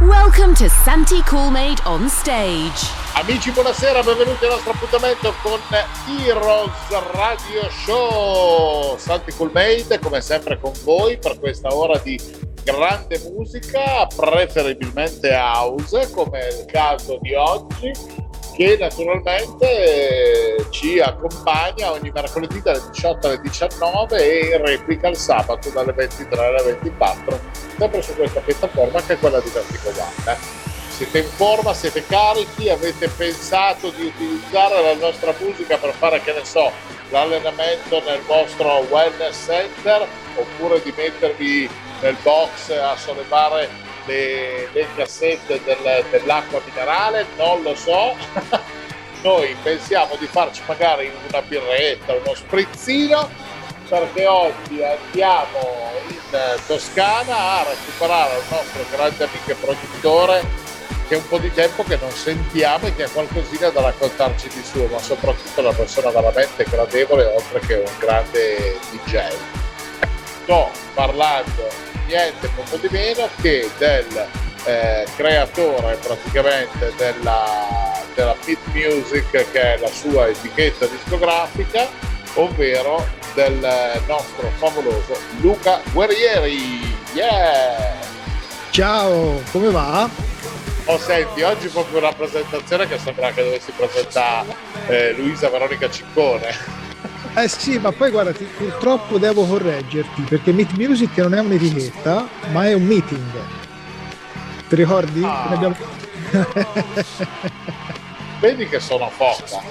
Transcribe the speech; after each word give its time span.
Welcome 0.00 0.54
to 0.54 0.66
Santi 0.70 1.20
Coolmade 1.24 1.82
on 1.84 2.08
stage. 2.08 2.88
Amici, 3.16 3.50
buonasera, 3.50 4.02
benvenuti 4.02 4.46
al 4.46 4.52
nostro 4.52 4.70
appuntamento 4.70 5.34
con 5.42 5.60
Heroes 6.08 6.88
Radio 7.12 7.68
Show. 7.84 8.96
Santi 8.96 9.30
Coolmade, 9.32 9.98
come 9.98 10.22
sempre, 10.22 10.58
con 10.58 10.72
voi 10.84 11.18
per 11.18 11.38
questa 11.38 11.74
ora 11.74 11.98
di 11.98 12.18
grande 12.64 13.20
musica, 13.30 14.06
preferibilmente 14.06 15.34
house, 15.34 16.10
come 16.12 16.38
è 16.38 16.48
il 16.48 16.64
caso 16.64 17.18
di 17.20 17.34
oggi 17.34 17.92
che 18.60 18.76
naturalmente 18.78 20.66
ci 20.68 21.00
accompagna 21.00 21.92
ogni 21.92 22.10
mercoledì 22.10 22.60
dalle 22.60 22.82
18 22.90 23.26
alle 23.26 23.40
19 23.40 24.22
e 24.22 24.54
in 24.54 24.66
replica 24.66 25.08
il 25.08 25.16
sabato 25.16 25.70
dalle 25.70 25.94
23 25.94 26.44
alle 26.44 26.62
24, 26.74 27.40
sempre 27.78 28.02
su 28.02 28.14
questa 28.14 28.40
piattaforma 28.40 29.00
che 29.00 29.14
è 29.14 29.18
quella 29.18 29.40
di 29.40 29.48
Vertigo 29.48 29.88
One. 29.88 30.36
Siete 30.90 31.20
in 31.20 31.28
forma, 31.28 31.72
siete 31.72 32.04
carichi, 32.04 32.68
avete 32.68 33.08
pensato 33.08 33.88
di 33.92 34.04
utilizzare 34.04 34.82
la 34.82 34.94
nostra 35.06 35.34
musica 35.38 35.78
per 35.78 35.94
fare, 35.94 36.20
che 36.20 36.34
ne 36.34 36.44
so, 36.44 36.70
l'allenamento 37.08 38.02
nel 38.04 38.20
vostro 38.26 38.84
wellness 38.90 39.46
center 39.46 40.06
oppure 40.34 40.82
di 40.82 40.92
mettervi 40.94 41.70
nel 42.02 42.16
box 42.22 42.68
a 42.72 42.94
sollevare 42.94 43.88
le, 44.06 44.68
le 44.72 44.86
cassette 44.94 45.60
del, 45.64 46.04
dell'acqua 46.10 46.60
minerale, 46.64 47.26
non 47.36 47.62
lo 47.62 47.74
so. 47.74 48.16
Noi 49.22 49.54
pensiamo 49.62 50.16
di 50.16 50.26
farci 50.26 50.62
magari 50.66 51.10
una 51.28 51.42
birretta, 51.42 52.14
uno 52.14 52.34
sprizzino, 52.34 53.28
perché 53.88 54.26
oggi 54.26 54.82
andiamo 54.82 55.90
in 56.08 56.56
Toscana 56.66 57.36
a 57.36 57.64
recuperare 57.68 58.38
il 58.38 58.44
nostro 58.48 58.84
grande 58.90 59.24
amico 59.24 59.50
e 59.50 59.54
produttore 59.54 60.68
che 61.10 61.16
è 61.16 61.18
un 61.18 61.26
po' 61.26 61.38
di 61.38 61.52
tempo 61.52 61.82
che 61.82 61.98
non 62.00 62.12
sentiamo 62.12 62.86
e 62.86 62.94
che 62.94 63.02
ha 63.02 63.08
qualcosina 63.10 63.68
da 63.70 63.80
raccontarci 63.80 64.48
di 64.48 64.62
suo, 64.62 64.86
ma 64.86 65.00
soprattutto 65.00 65.58
una 65.60 65.72
persona 65.72 66.10
veramente 66.10 66.62
gradevole 66.62 67.24
oltre 67.24 67.58
che 67.58 67.74
un 67.74 67.98
grande 67.98 68.78
DJ. 68.92 69.34
Sto 70.44 70.70
parlando 70.94 71.89
niente 72.10 72.50
poco 72.56 72.76
di 72.76 72.88
meno 72.90 73.28
che 73.40 73.70
del 73.78 74.26
eh, 74.64 75.06
creatore 75.16 75.96
praticamente 76.02 76.92
della, 76.96 78.02
della 78.14 78.34
Pit 78.44 78.58
Music 78.72 79.30
che 79.30 79.74
è 79.74 79.78
la 79.78 79.88
sua 79.88 80.26
etichetta 80.26 80.86
discografica 80.86 81.88
ovvero 82.34 83.06
del 83.34 83.60
nostro 84.08 84.50
favoloso 84.56 85.16
Luca 85.38 85.80
Guerrieri 85.92 86.96
yeah! 87.14 87.96
ciao 88.70 89.40
come 89.52 89.70
va? 89.70 90.10
Oh 90.86 90.98
senti, 90.98 91.42
oggi 91.42 91.68
proprio 91.68 91.98
una 91.98 92.12
presentazione 92.12 92.88
che 92.88 92.98
sembra 92.98 93.30
che 93.30 93.44
dovessi 93.44 93.70
presentare 93.70 94.52
eh, 94.88 95.12
Luisa 95.12 95.48
Veronica 95.48 95.88
Ciccone 95.88 96.79
eh 97.34 97.48
sì, 97.48 97.78
ma 97.78 97.92
poi 97.92 98.10
guarda, 98.10 98.32
purtroppo 98.32 99.18
devo 99.18 99.44
correggerti 99.44 100.22
perché 100.22 100.52
Meet 100.52 100.72
Music 100.72 101.16
non 101.18 101.34
è 101.34 101.40
un'etichetta, 101.40 102.26
ma 102.52 102.66
è 102.66 102.72
un 102.72 102.84
meeting. 102.84 103.30
Ti 104.68 104.76
ricordi? 104.76 105.22
Ah. 105.22 105.48
Abbiamo... 105.48 105.76
Vedi 108.40 108.66
che 108.68 108.80
sono 108.80 109.10
foca. 109.10 109.62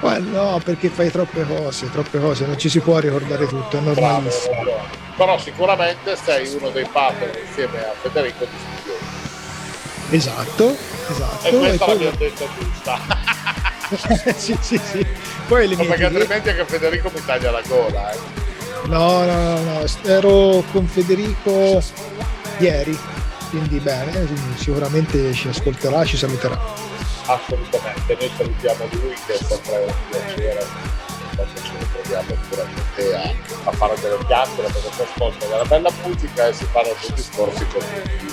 Ma 0.00 0.18
no, 0.18 0.60
perché 0.64 0.88
fai 0.88 1.10
troppe 1.10 1.46
cose, 1.46 1.90
troppe 1.90 2.18
cose, 2.18 2.46
non 2.46 2.58
ci 2.58 2.68
si 2.68 2.80
può 2.80 2.98
ricordare 2.98 3.46
tutto, 3.46 3.78
è 3.78 3.80
bravo. 3.80 4.28
Però 5.16 5.38
sicuramente 5.38 6.16
sei 6.16 6.52
uno 6.54 6.70
dei 6.70 6.86
partner 6.90 7.38
insieme 7.46 7.78
a 7.78 7.92
Federico 8.00 8.44
di 8.44 8.56
studio. 8.56 8.94
Esatto, 10.10 10.76
esatto. 11.08 11.46
E 11.46 11.56
questa 11.56 11.74
e 11.74 11.78
poi... 11.78 11.88
l'abbiamo 11.88 12.16
detta 12.16 12.44
giusta. 12.58 12.98
sì, 14.36 14.56
sì, 14.60 14.78
sì. 14.78 15.06
Poi 15.48 15.68
le 15.68 15.76
no, 15.76 15.84
perché 15.84 16.04
altrimenti 16.04 16.48
anche 16.48 16.64
Federico 16.64 17.10
mi 17.12 17.24
taglia 17.24 17.50
la 17.50 17.62
gola. 17.66 18.12
Eh. 18.12 18.18
No, 18.86 19.24
no, 19.24 19.58
no, 19.58 19.60
no, 19.60 19.84
ero 20.04 20.64
con 20.72 20.86
Federico 20.86 21.82
ieri, 22.58 22.96
quindi 23.50 23.78
bene, 23.78 24.26
sicuramente 24.56 25.32
ci 25.32 25.48
ascolterà, 25.48 26.04
ci 26.04 26.16
saluterà. 26.16 26.58
Assolutamente, 27.26 28.16
noi 28.18 28.30
salutiamo 28.36 28.88
lui 28.92 29.14
che 29.26 29.34
è 29.34 29.36
sempre 29.36 29.84
un 29.86 29.94
piacere 30.10 30.66
quando 31.34 31.60
ci 31.62 31.72
ritroviamo 31.78 32.42
sicuramente 32.42 33.14
a, 33.14 33.70
a 33.70 33.72
fare 33.72 33.94
delle 34.00 34.18
chiacchiere 34.26 34.70
perché 34.70 34.92
si 34.92 35.02
ascolta 35.02 35.46
della 35.46 35.64
bella 35.64 35.90
musica 36.04 36.48
e 36.48 36.52
si 36.52 36.64
fanno 36.70 36.94
dei 37.00 37.12
discorsi 37.14 37.66
costruttivi. 37.66 38.32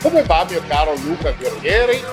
Come 0.00 0.22
va 0.22 0.46
mio 0.48 0.62
caro 0.68 0.94
Luca 0.96 1.32
Guerrieri? 1.32 2.04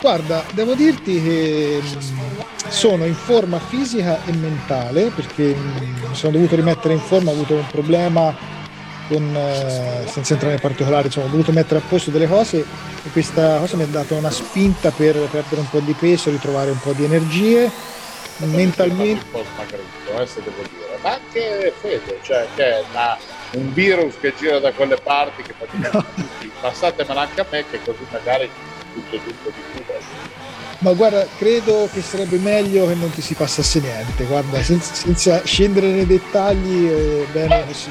Guarda, 0.00 0.44
devo 0.52 0.74
dirti 0.74 1.22
che 1.22 1.80
mm, 1.82 2.68
sono 2.68 3.06
in 3.06 3.14
forma 3.14 3.58
fisica 3.58 4.24
e 4.24 4.32
mentale 4.32 5.10
perché 5.10 5.54
mm, 5.54 5.76
mi 6.08 6.14
sono 6.14 6.32
dovuto 6.32 6.54
rimettere 6.54 6.94
in 6.94 7.00
forma, 7.00 7.30
ho 7.30 7.34
avuto 7.34 7.54
un 7.54 7.66
problema 7.66 8.34
con, 9.08 9.34
eh, 9.34 10.04
senza 10.06 10.34
entrare 10.34 10.54
in 10.54 10.60
particolare, 10.60 11.06
insomma, 11.06 11.26
ho 11.26 11.30
dovuto 11.30 11.52
mettere 11.52 11.80
a 11.80 11.82
posto 11.88 12.10
delle 12.10 12.26
cose 12.26 12.58
e 12.58 13.10
questa 13.10 13.58
cosa 13.58 13.76
mi 13.76 13.84
ha 13.84 13.86
dato 13.86 14.14
una 14.14 14.30
spinta 14.30 14.90
per 14.90 15.16
perdere 15.30 15.60
un 15.60 15.70
po' 15.70 15.80
di 15.80 15.92
peso, 15.92 16.30
ritrovare 16.30 16.70
un 16.70 16.80
po' 16.80 16.92
di 16.92 17.04
energie. 17.04 17.70
Mentalmente... 18.38 19.24
Un 19.24 19.30
po' 19.30 19.44
smagrito, 19.54 20.20
eh, 20.22 20.26
se 20.26 20.42
devo 20.42 20.60
dire, 20.60 20.98
ma 21.02 21.14
anche 21.14 21.72
Fede, 21.80 22.18
cioè 22.22 22.46
che 22.54 22.64
è 22.64 22.84
una, 22.90 23.16
un 23.52 23.72
virus 23.72 24.14
che 24.20 24.34
gira 24.36 24.58
da 24.58 24.72
quelle 24.72 24.96
parti 24.96 25.42
che 25.42 25.54
praticamente 25.58 25.96
no. 25.96 26.04
tutti, 26.14 26.50
passatemela 26.60 27.22
anche 27.22 27.40
a 27.40 27.46
me 27.50 27.64
che 27.70 27.80
così 27.82 28.04
magari 28.10 28.50
tutto 29.00 29.16
tutto 29.16 29.50
più 29.50 29.84
ma 30.78 30.92
guarda, 30.92 31.26
credo 31.38 31.88
che 31.90 32.02
sarebbe 32.02 32.36
meglio 32.36 32.86
che 32.86 32.94
non 32.94 33.10
ti 33.10 33.22
si 33.22 33.34
passasse 33.34 33.80
niente, 33.80 34.24
guarda, 34.24 34.62
senza, 34.62 34.94
senza 34.94 35.42
scendere 35.44 35.88
nei 35.88 36.06
dettagli, 36.06 36.86
eh, 36.86 37.26
bene 37.32 37.64
così. 37.66 37.88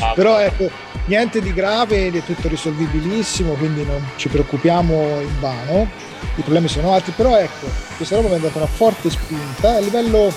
ah, 0.00 0.12
Però 0.14 0.38
ecco, 0.40 0.68
niente 1.04 1.40
di 1.40 1.52
grave 1.52 2.06
ed 2.06 2.16
è 2.16 2.24
tutto 2.24 2.48
risolvibilissimo, 2.48 3.52
quindi 3.52 3.84
non 3.84 4.04
ci 4.16 4.28
preoccupiamo 4.28 5.20
in 5.20 5.40
vano, 5.40 5.88
i 6.34 6.40
problemi 6.42 6.66
sono 6.66 6.92
altri, 6.92 7.12
però 7.14 7.38
ecco, 7.38 7.66
questa 7.96 8.16
roba 8.16 8.30
mi 8.30 8.34
ha 8.34 8.38
dato 8.38 8.58
una 8.58 8.66
forte 8.66 9.08
spinta. 9.08 9.76
A 9.76 9.80
livello 9.80 10.32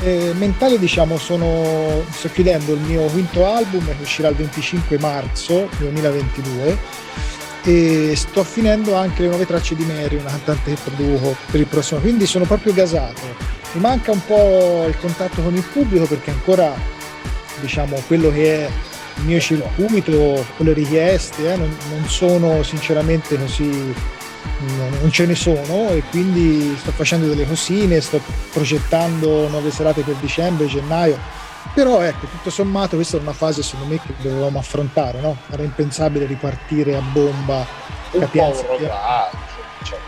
eh, 0.00 0.32
mentale 0.34 0.78
diciamo 0.78 1.18
sono 1.18 2.04
sto 2.10 2.30
chiudendo 2.30 2.72
il 2.72 2.80
mio 2.80 3.02
quinto 3.02 3.46
album 3.46 3.84
che 3.84 4.02
uscirà 4.02 4.28
il 4.28 4.34
25 4.34 4.98
marzo 4.98 5.68
2022 5.78 6.78
e 7.64 8.14
sto 8.16 8.42
finendo 8.42 8.94
anche 8.94 9.22
le 9.22 9.28
nuove 9.28 9.46
tracce 9.46 9.74
di 9.74 9.84
Mary, 9.84 10.16
una 10.16 10.30
cantante 10.30 10.74
che 10.74 10.80
produco 10.82 11.36
per 11.50 11.60
il 11.60 11.66
prossimo, 11.66 12.00
quindi 12.00 12.26
sono 12.26 12.44
proprio 12.44 12.72
gasato. 12.72 13.20
Mi 13.72 13.80
manca 13.80 14.10
un 14.10 14.24
po' 14.24 14.84
il 14.86 14.98
contatto 14.98 15.42
con 15.42 15.54
il 15.54 15.62
pubblico 15.62 16.06
perché 16.06 16.30
ancora 16.30 16.74
diciamo 17.60 18.02
quello 18.06 18.30
che 18.30 18.66
è 18.66 18.70
il 19.18 19.24
mio 19.24 19.40
circuito 19.40 20.44
con 20.56 20.66
le 20.66 20.72
richieste 20.72 21.52
eh, 21.52 21.56
non, 21.56 21.74
non, 21.90 22.08
sono 22.08 22.62
sinceramente 22.62 23.38
così 23.38 23.94
non 25.00 25.10
ce 25.10 25.26
ne 25.26 25.34
sono 25.34 25.90
e 25.90 26.02
quindi 26.10 26.74
sto 26.78 26.92
facendo 26.92 27.28
delle 27.28 27.46
cosine 27.46 28.00
sto 28.00 28.20
progettando 28.52 29.48
nuove 29.48 29.70
serate 29.70 30.02
per 30.02 30.14
dicembre 30.16 30.66
gennaio 30.66 31.18
però 31.74 32.00
ecco, 32.00 32.26
tutto 32.26 32.50
sommato 32.50 32.96
questa 32.96 33.16
è 33.16 33.20
una 33.20 33.32
fase 33.32 33.62
secondo 33.62 33.92
me 33.92 34.00
che 34.00 34.14
dovevamo 34.20 34.58
affrontare, 34.58 35.20
no? 35.20 35.36
Era 35.50 35.62
impensabile 35.62 36.26
ripartire 36.26 36.96
a 36.96 37.00
bomba. 37.00 37.66
Un 38.12 38.28
po' 38.30 38.44
un 38.44 38.66
rodaggio, 38.66 39.36
diciamo. 39.78 40.00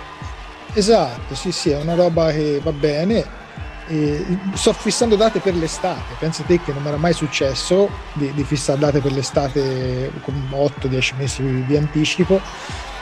Esatto, 0.75 1.35
sì, 1.35 1.53
sì, 1.53 1.71
è 1.71 1.81
una 1.81 1.95
roba 1.95 2.31
che 2.33 2.61
va 2.63 2.73
bene. 2.73 3.43
E 3.87 4.25
sto 4.55 4.73
fissando 4.73 5.15
date 5.15 5.41
per 5.41 5.55
l'estate, 5.55 6.15
pensa 6.19 6.43
te 6.43 6.59
che 6.63 6.73
non 6.73 6.83
mi 6.83 6.89
era 6.89 6.97
mai 6.97 7.13
successo 7.13 7.91
di, 8.15 8.33
di 8.33 8.43
fissare 8.43 8.79
date 8.79 9.01
per 9.01 9.13
l'estate 9.13 10.11
con 10.23 10.35
8-10 10.51 11.17
mesi 11.17 11.65
di 11.67 11.77
anticipo 11.77 12.41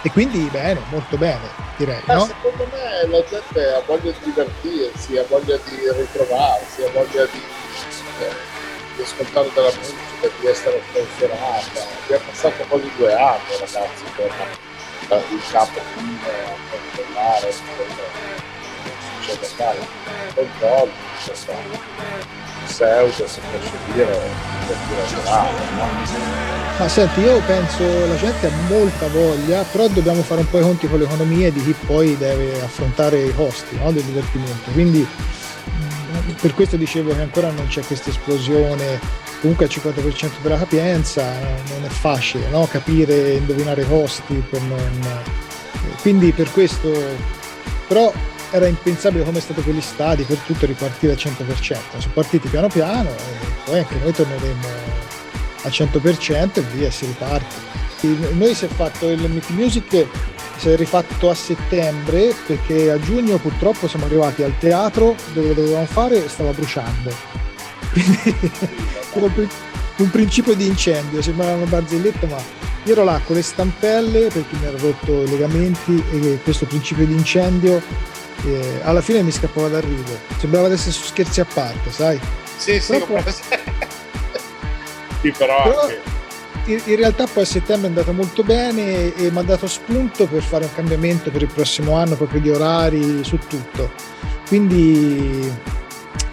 e 0.03 0.11
quindi 0.11 0.49
bene, 0.51 0.81
molto 0.91 1.17
bene 1.17 1.63
direi. 1.77 2.03
Eh, 2.05 2.15
no? 2.15 2.27
Secondo 2.27 2.67
me 2.73 3.09
la 3.09 3.25
gente 3.29 3.75
ha 3.75 3.83
voglia 3.87 4.11
di 4.11 4.19
divertirsi, 4.25 5.17
ha 5.17 5.25
voglia 5.29 5.57
di 5.57 5.79
ritrovarsi, 5.97 6.83
ha 6.83 6.91
voglia 6.91 7.25
di 7.27 7.41
di 8.97 9.03
ascoltare 9.03 9.51
della 9.55 9.73
musica, 9.77 10.29
di 10.41 10.47
essere 10.47 10.83
spensierata. 10.91 11.81
Abbiamo 12.05 12.25
passato 12.31 12.65
quasi 12.69 12.91
due 12.97 13.15
anni 13.15 13.53
ragazzi 13.59 14.05
per 14.17 14.31
il 15.31 15.43
capo 15.51 15.79
a 15.79 15.83
controllare 16.71 17.49
il 17.49 17.55
controllo, 20.35 20.91
questo 21.25 21.53
pseudo, 22.65 23.27
se 23.29 23.41
posso 23.51 23.77
dire, 23.93 24.07
per 24.67 24.77
dire 24.89 25.03
no? 25.25 25.49
Ma 26.79 26.89
senti, 26.89 27.21
io 27.21 27.41
penso 27.47 28.07
la 28.07 28.17
gente 28.17 28.47
ha 28.47 28.51
molta 28.69 29.07
voglia, 29.09 29.63
però 29.63 29.87
dobbiamo 29.89 30.23
fare 30.23 30.41
un 30.41 30.49
po' 30.49 30.59
i 30.59 30.63
conti 30.63 30.89
con 30.89 30.99
l'economia 30.99 31.51
di 31.51 31.63
chi 31.63 31.75
poi 31.87 32.17
deve 32.17 32.61
affrontare 32.63 33.19
i 33.19 33.35
costi 33.35 33.77
no, 33.77 33.93
del 33.93 34.03
divertimento. 34.03 34.71
Quindi 34.73 35.01
mm, 35.01 35.42
per 36.41 36.55
questo 36.55 36.77
dicevo 36.77 37.15
che 37.15 37.21
ancora 37.21 37.51
non 37.51 37.67
c'è 37.67 37.83
questa 37.83 38.11
esplosione, 38.11 39.01
comunque 39.41 39.67
al 39.67 39.71
50% 39.71 40.31
della 40.43 40.59
capienza 40.59 41.23
non 41.23 41.85
è 41.85 41.89
facile 41.89 42.49
no? 42.49 42.67
capire, 42.67 43.33
indovinare 43.33 43.83
i 43.83 43.89
costi. 43.89 44.43
Per 44.49 44.61
non... 44.63 45.21
Quindi 46.01 46.33
per 46.33 46.51
questo, 46.51 46.93
però 47.89 48.13
era 48.51 48.67
impensabile 48.67 49.25
come 49.25 49.39
è 49.39 49.41
stato 49.41 49.63
quegli 49.63 49.81
stadi 49.81 50.25
per 50.25 50.37
tutto 50.39 50.67
ripartire 50.67 51.13
al 51.13 51.19
100%. 51.19 51.79
Sono 51.99 52.13
partiti 52.13 52.49
piano 52.49 52.69
piano 52.69 53.09
e 53.09 53.47
poi 53.65 53.79
anche 53.79 53.95
noi 54.03 54.13
torneremo 54.13 54.67
al 55.63 55.71
100% 55.71 56.51
e 56.55 56.61
via 56.73 56.91
si 56.91 57.07
riparte. 57.07 57.71
Noi 58.33 58.55
si 58.55 58.65
è 58.65 58.69
fatto 58.69 59.09
il 59.09 59.21
Meet 59.21 59.49
Music 59.51 60.07
è 60.71 60.77
rifatto 60.77 61.31
a 61.31 61.35
settembre 61.35 62.35
perché 62.47 62.91
a 62.91 62.99
giugno 62.99 63.39
purtroppo 63.39 63.89
siamo 63.89 64.05
arrivati 64.07 64.43
al 64.43 64.57
teatro 64.59 65.17
dove 65.33 65.49
lo 65.49 65.55
dovevamo 65.55 65.87
fare 65.87 66.25
e 66.25 66.29
stava 66.29 66.53
bruciando. 66.53 67.13
Quindi 67.93 68.35
un 69.97 70.11
principio 70.11 70.55
di 70.55 70.67
incendio, 70.67 71.23
sembrava 71.23 71.55
una 71.55 71.67
barzelletta 71.67 72.27
ma 72.27 72.37
io 72.85 72.93
ero 72.93 73.05
là 73.05 73.21
con 73.25 73.37
le 73.37 73.43
stampelle 73.43 74.27
perché 74.29 74.57
mi 74.57 74.67
ero 74.67 74.79
rotto 74.79 75.23
i 75.23 75.29
legamenti 75.29 76.03
e 76.13 76.41
questo 76.43 76.67
principio 76.67 77.07
di 77.07 77.13
incendio 77.13 77.81
eh, 78.45 78.81
alla 78.83 79.01
fine 79.01 79.23
mi 79.23 79.31
scappava 79.31 79.69
dal 79.69 79.83
rido. 79.83 80.19
Sembrava 80.39 80.69
di 80.69 80.75
essere 80.75 80.93
su 80.93 81.05
scherzi 81.05 81.41
a 81.41 81.47
parte, 81.53 81.91
sai? 81.91 82.21
Sì, 82.57 82.81
sì, 82.81 82.99
Però, 82.99 83.23
sì, 83.31 83.43
però, 85.37 85.63
però 85.63 85.81
anche... 85.81 86.12
in, 86.67 86.97
realtà 86.97 87.27
poi 87.27 87.43
a 87.43 87.47
settembre 87.47 87.87
è 87.87 87.89
andato 87.89 88.13
molto 88.13 88.43
bene 88.43 89.15
e 89.15 89.31
mi 89.31 89.39
ha 89.39 89.43
dato 89.43 89.67
spunto 89.67 90.27
per 90.27 90.43
fare 90.43 90.65
un 90.65 90.75
cambiamento 90.75 91.31
per 91.31 91.43
il 91.43 91.53
prossimo 91.53 91.97
anno 91.97 92.15
proprio 92.15 92.41
di 92.41 92.51
orari 92.51 93.25
su 93.25 93.39
tutto. 93.39 93.91
Quindi 94.47 95.51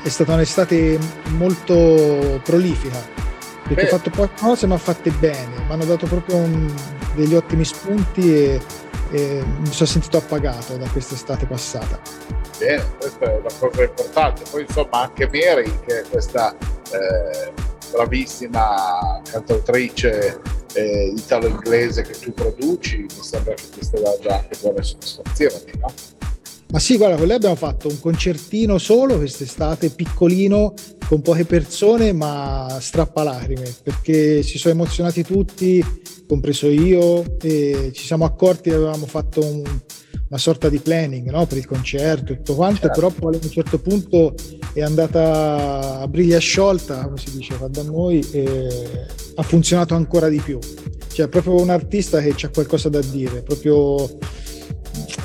è 0.04 0.10
stata 0.10 0.34
un'estate 0.34 1.00
molto 1.38 2.40
prolifica 2.44 3.18
perché 3.64 3.84
Beh. 3.84 3.88
ho 3.88 3.98
fatto 3.98 4.10
poche 4.10 4.34
cose 4.40 4.68
ma 4.68 4.78
fatte 4.78 5.12
bene, 5.12 5.64
mi 5.66 5.72
hanno 5.72 5.86
dato 5.86 6.08
proprio 6.08 6.38
un, 6.38 6.74
degli 7.14 7.36
ottimi 7.36 7.64
spunti 7.64 8.34
e, 8.34 8.62
e 9.12 9.44
mi 9.44 9.72
sono 9.72 9.90
sentito 9.90 10.18
appagato 10.18 10.78
da 10.78 10.88
quest'estate 10.90 11.46
passata. 11.46 12.00
Bene, 12.58 12.84
questa 12.98 13.26
è 13.26 13.38
una 13.38 13.54
cosa 13.58 13.84
importante. 13.84 14.44
Poi 14.50 14.62
insomma 14.62 15.02
anche 15.02 15.30
Mary, 15.32 15.72
che 15.86 16.02
è 16.02 16.04
questa 16.10 16.56
eh, 16.56 17.52
bravissima 17.92 19.22
cantautrice 19.24 20.42
eh, 20.74 21.14
italo-inglese 21.16 22.04
che 22.04 22.14
tu 22.20 22.34
produci, 22.34 23.00
mi 23.00 23.22
sembra 23.24 23.54
che 23.54 23.64
ti 23.70 23.84
stia 23.84 24.02
dando 24.02 24.30
anche 24.30 24.58
buone 24.62 24.84
soddisfazioni, 24.84 25.72
no? 25.80 25.94
Ma 26.72 26.78
sì, 26.78 26.98
guarda, 26.98 27.16
con 27.16 27.26
lei 27.26 27.38
abbiamo 27.38 27.56
fatto 27.56 27.88
un 27.88 28.00
concertino 28.00 28.78
solo 28.78 29.18
quest'estate, 29.18 29.90
piccolino, 29.90 30.74
con 31.08 31.22
poche 31.24 31.44
persone, 31.44 32.14
ma 32.14 32.78
strappalacrime, 32.80 33.74
perché 33.82 34.44
si 34.44 34.60
sono 34.60 34.76
emozionati 34.76 35.24
tutti, 35.24 35.84
compreso 36.28 36.68
io, 36.68 37.38
e 37.42 37.92
ci 37.92 38.06
siamo 38.06 38.24
accorti 38.24 38.70
che 38.70 38.76
avevamo 38.76 39.08
fatto 39.08 39.44
un, 39.44 39.64
una 39.64 40.40
sorta 40.40 40.70
di 40.70 40.78
planning 40.78 41.32
no? 41.32 41.48
per 41.48 41.58
il 41.58 41.66
concerto 41.66 42.34
e 42.34 42.36
tutto 42.38 42.54
quanto, 42.54 42.82
certo. 42.82 43.00
però 43.00 43.12
poi 43.12 43.34
a 43.34 43.40
un 43.42 43.50
certo 43.50 43.80
punto 43.80 44.36
è 44.74 44.82
andata 44.84 46.02
a 46.02 46.08
briglia 46.08 46.38
sciolta, 46.38 47.04
come 47.06 47.18
si 47.18 47.36
dice 47.36 47.58
da 47.68 47.82
noi, 47.82 48.24
e 48.32 49.08
ha 49.34 49.42
funzionato 49.42 49.96
ancora 49.96 50.30
di 50.30 50.40
più. 50.40 50.60
Cioè, 51.12 51.26
è 51.26 51.30
proprio 51.30 51.60
un 51.60 51.72
artista 51.72 52.22
che 52.22 52.46
ha 52.46 52.50
qualcosa 52.50 52.90
da 52.90 53.02
dire, 53.02 53.42
proprio 53.42 54.08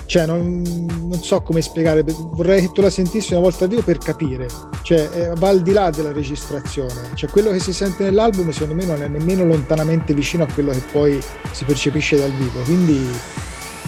cioè 0.06 0.26
non, 0.26 0.62
non, 0.62 1.22
so 1.22 1.40
come 1.42 1.62
spiegare, 1.62 2.04
vorrei 2.06 2.62
che 2.62 2.72
tu 2.72 2.80
la 2.80 2.90
sentissi 2.90 3.32
una 3.32 3.42
volta 3.42 3.66
vivo 3.66 3.82
per 3.82 3.98
capire, 3.98 4.46
cioè 4.82 5.32
va 5.34 5.48
al 5.48 5.62
di 5.62 5.72
là 5.72 5.90
della 5.90 6.12
registrazione, 6.12 7.10
cioè 7.14 7.30
quello 7.30 7.50
che 7.50 7.58
si 7.58 7.72
sente 7.72 8.04
nell'album 8.04 8.50
secondo 8.50 8.74
me 8.74 8.84
non 8.84 9.02
è 9.02 9.08
nemmeno 9.08 9.44
lontanamente 9.44 10.12
vicino 10.14 10.44
a 10.44 10.48
quello 10.52 10.72
che 10.72 10.82
poi 10.92 11.22
si 11.52 11.64
percepisce 11.64 12.16
dal 12.16 12.32
vivo, 12.32 12.60
quindi 12.62 13.10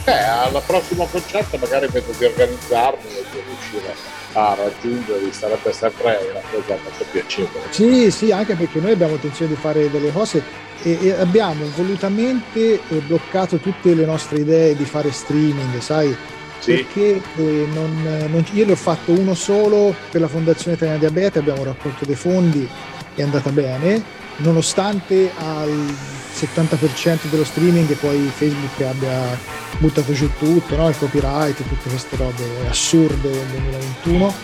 Beh, 0.05 0.25
al 0.25 0.63
prossimo 0.65 1.07
concerto 1.07 1.57
magari 1.59 1.89
vedo 1.89 2.13
di 2.17 2.25
organizzarmi 2.25 3.09
e 3.09 3.25
di 3.33 3.43
riuscire 3.45 4.16
a 4.37 4.55
raggiungerli, 4.55 5.33
sarebbe 5.33 5.73
sempre 5.73 6.29
una 6.31 6.41
cosa 6.51 6.79
molto 6.83 7.05
piacevole. 7.11 7.65
Sì, 7.71 8.11
sì, 8.11 8.33
anche 8.33 8.55
perché 8.55 8.81
noi 8.81 8.93
abbiamo 8.93 9.15
intenzione 9.15 9.55
di 9.55 9.59
fare 9.59 9.91
delle 9.91 10.13
cose 10.13 10.43
e, 10.83 10.99
e 11.01 11.13
abbiamo 11.13 11.65
volutamente 11.75 12.75
eh, 12.75 13.01
bloccato 13.07 13.57
tutte 13.57 13.95
le 13.95 14.05
nostre 14.05 14.41
idee 14.41 14.77
di 14.77 14.85
fare 14.85 15.11
streaming, 15.11 15.79
sai? 15.79 16.15
Sì. 16.59 16.75
Perché 16.75 17.23
eh, 17.37 17.67
non, 17.73 18.29
non, 18.31 18.45
io 18.53 18.67
ne 18.67 18.73
ho 18.73 18.77
fatto 18.77 19.13
uno 19.13 19.35
solo 19.35 19.95
per 20.11 20.21
la 20.21 20.29
Fondazione 20.29 20.77
Italiana 20.77 21.01
Diabete, 21.01 21.39
abbiamo 21.39 21.65
raccolto 21.65 22.05
dei 22.05 22.15
fondi, 22.15 22.69
è 23.15 23.23
andata 23.23 23.49
bene, 23.51 24.03
nonostante 24.39 25.31
al 25.35 25.95
70% 26.37 27.31
dello 27.31 27.45
streaming 27.45 27.91
e 27.91 27.95
poi 27.95 28.31
Facebook 28.35 28.81
abbia 28.83 29.39
buttato 29.79 30.13
giù 30.13 30.31
tutto, 30.39 30.77
no? 30.77 30.89
il 30.89 30.99
copyright 30.99 31.59
e 31.59 31.69
tutte 31.69 31.89
queste 31.89 32.17
robe 32.17 32.45
assurde 32.69 33.31
del 33.31 33.47
2021. 33.47 34.35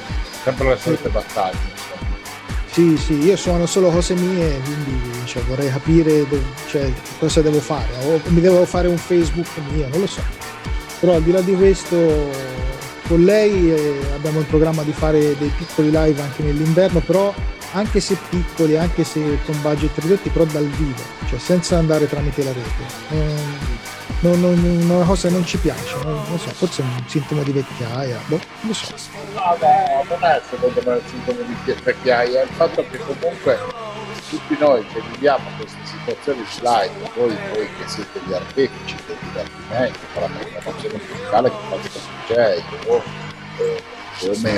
Sempre 0.42 0.68
le 0.68 0.76
solite 0.76 1.08
battaglie. 1.10 1.80
Sì, 2.72 2.96
sì, 2.96 3.18
io 3.22 3.36
suono 3.36 3.66
solo 3.66 3.90
cose 3.90 4.14
mie, 4.14 4.58
quindi 4.64 5.26
cioè, 5.26 5.42
vorrei 5.42 5.70
capire 5.70 6.24
cioè, 6.68 6.90
cosa 7.18 7.42
devo 7.42 7.60
fare. 7.60 7.88
O 8.06 8.20
mi 8.28 8.40
devo 8.40 8.64
fare 8.64 8.88
un 8.88 8.96
Facebook 8.96 9.46
mio, 9.72 9.88
non 9.88 10.00
lo 10.00 10.06
so. 10.06 10.22
Però 10.98 11.14
al 11.14 11.22
di 11.22 11.32
là 11.32 11.42
di 11.42 11.54
questo, 11.54 12.30
con 13.06 13.24
lei 13.24 13.74
eh, 13.74 13.98
abbiamo 14.14 14.38
in 14.38 14.46
programma 14.46 14.82
di 14.84 14.92
fare 14.92 15.36
dei 15.36 15.52
piccoli 15.54 15.90
live 15.90 16.22
anche 16.22 16.42
nell'inverno, 16.42 17.00
però 17.00 17.34
anche 17.72 18.00
se 18.00 18.16
piccoli, 18.28 18.76
anche 18.76 19.04
se 19.04 19.38
con 19.44 19.60
budget 19.60 19.96
ridotti, 19.98 20.28
però 20.30 20.44
dal 20.44 20.66
vivo, 20.66 21.02
cioè 21.28 21.38
senza 21.38 21.78
andare 21.78 22.08
tramite 22.08 22.44
la 22.44 22.52
rete. 22.52 23.90
Non, 24.20 24.40
non, 24.40 24.60
non, 24.60 24.90
una 24.90 25.04
cosa 25.04 25.28
che 25.28 25.34
non 25.34 25.44
ci 25.44 25.58
piace, 25.58 25.96
non, 26.04 26.22
non, 26.28 26.38
so, 26.38 26.48
forse 26.50 26.82
è 26.82 26.84
un 26.84 27.02
sintomo 27.06 27.42
di 27.42 27.52
vecchiaia, 27.52 28.20
boh, 28.26 28.40
non 28.60 28.74
so. 28.74 28.94
No, 29.34 29.56
no, 29.58 30.04
non 30.08 30.18
è 30.22 30.40
secondo 30.48 30.80
me 30.84 30.92
un 30.92 31.00
sintomo 31.08 31.40
di 31.42 31.74
vecchiaia, 31.82 32.42
il 32.42 32.48
fatto 32.50 32.84
che 32.88 32.98
comunque 32.98 33.58
tutti 34.28 34.56
noi 34.58 34.86
che 34.86 35.02
viviamo 35.12 35.44
queste 35.58 35.78
situazioni 35.84 36.38
di 36.38 36.60
live, 36.60 37.10
voi, 37.16 37.36
voi 37.52 37.68
che 37.78 37.88
siete 37.88 38.20
gli 38.24 38.32
artefici 38.32 38.96
del 39.06 39.16
divertimento, 39.20 39.98
per 40.12 40.22
la 40.22 40.28
programmazione 40.28 41.00
musicale 41.08 41.50
che 41.50 41.56
fate 41.68 41.90
con 41.90 42.02
DJ, 42.26 42.32
eh, 43.58 43.82
come 44.20 44.50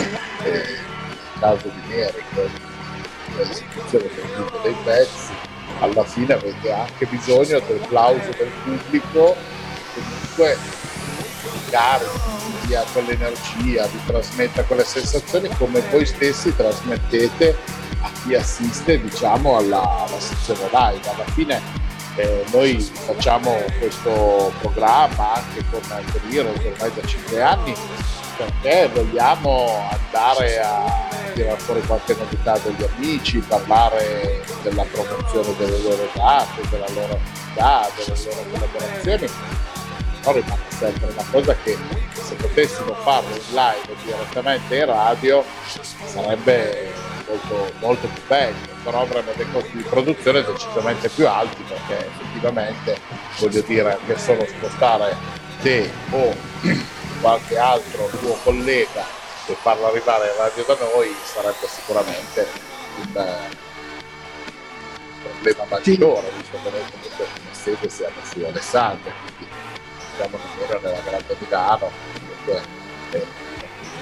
eh, 0.44 0.50
nel 0.52 1.40
caso 1.40 1.68
di 1.68 1.88
Neri, 1.88 2.22
del 3.36 4.10
gruppo 4.34 4.58
dei 4.62 4.76
pezzi, 4.84 5.32
alla 5.80 6.04
fine 6.04 6.34
avete 6.34 6.72
anche 6.72 7.06
bisogno 7.06 7.60
del 7.60 7.80
plauso 7.88 8.30
del 8.36 8.50
pubblico, 8.62 9.36
comunque 9.94 10.56
vi 11.42 11.70
carichi, 11.70 12.20
vi 12.60 12.66
dia 12.66 12.84
quell'energia, 12.92 13.86
vi 13.86 14.00
trasmetta 14.06 14.62
quelle 14.64 14.84
sensazioni 14.84 15.48
come 15.56 15.80
voi 15.90 16.06
stessi 16.06 16.54
trasmettete 16.54 17.56
a 18.00 18.10
chi 18.22 18.34
assiste 18.34 19.00
diciamo 19.00 19.56
alla, 19.56 19.82
alla 19.82 20.20
sezione 20.20 20.68
live. 20.70 21.08
Alla 21.08 21.30
fine 21.32 21.60
eh, 22.16 22.44
noi 22.52 22.78
facciamo 22.80 23.50
questo 23.78 24.52
programma 24.60 25.34
anche 25.34 25.64
con 25.70 25.80
Giro 26.28 26.50
ormai 26.50 26.92
da 26.94 27.06
5 27.06 27.42
anni 27.42 27.74
perché 28.36 28.90
vogliamo 28.92 29.88
andare 29.90 30.60
a 30.60 31.08
tirare 31.34 31.58
fuori 31.58 31.80
qualche 31.82 32.14
novità 32.14 32.58
degli 32.58 32.84
amici, 32.94 33.38
parlare 33.40 34.42
della 34.62 34.84
promozione 34.84 35.56
delle 35.56 35.78
loro 35.78 36.08
date, 36.14 36.68
della 36.70 36.88
loro 36.94 37.20
attività, 37.20 37.90
delle 37.96 38.18
loro 38.24 38.46
collaborazioni, 38.50 39.30
però 40.20 40.32
rimane 40.32 40.62
sempre 40.68 41.12
una 41.12 41.24
cosa 41.30 41.56
che 41.62 41.76
se 42.12 42.34
potessimo 42.34 42.94
farlo 42.94 43.34
in 43.34 43.42
live 43.50 43.96
direttamente 44.04 44.76
in 44.76 44.86
radio 44.86 45.44
sarebbe 46.06 46.92
molto, 47.28 47.72
molto 47.80 48.06
più 48.08 48.22
bello, 48.26 48.56
però 48.82 49.02
avremmo 49.02 49.30
dei 49.36 49.50
costi 49.52 49.76
di 49.76 49.82
produzione 49.82 50.44
decisamente 50.44 51.08
più 51.08 51.28
alti 51.28 51.62
perché 51.62 52.06
effettivamente 52.06 52.98
voglio 53.38 53.60
dire 53.62 53.92
anche 53.92 54.18
solo 54.18 54.46
spostare 54.46 55.16
te 55.62 55.90
o 56.10 56.34
qualche 57.24 57.56
altro 57.56 58.06
tuo 58.18 58.36
collega 58.42 59.02
e 59.46 59.54
farlo 59.54 59.86
arrivare 59.86 60.28
in 60.28 60.36
radio 60.36 60.62
da 60.64 60.76
noi 60.92 61.16
sarebbe 61.24 61.66
sicuramente 61.66 62.46
un, 62.98 63.16
eh, 63.16 63.56
problema 65.22 65.64
maggiore, 65.70 66.28
sì. 66.28 66.36
visto 66.36 66.58
che 66.62 66.70
noi 66.70 66.84
comunque 66.90 67.24
come 67.24 67.48
sede 67.52 67.88
siamo 67.88 68.16
su 68.30 68.44
Alessandria, 68.44 69.12
quindi 69.22 69.54
siamo 70.16 70.36
nemmeno 70.36 70.80
nella 70.80 71.00
Grande 71.00 71.36
Milano, 71.38 71.90
comunque 72.12 72.62
eh, 73.12 73.26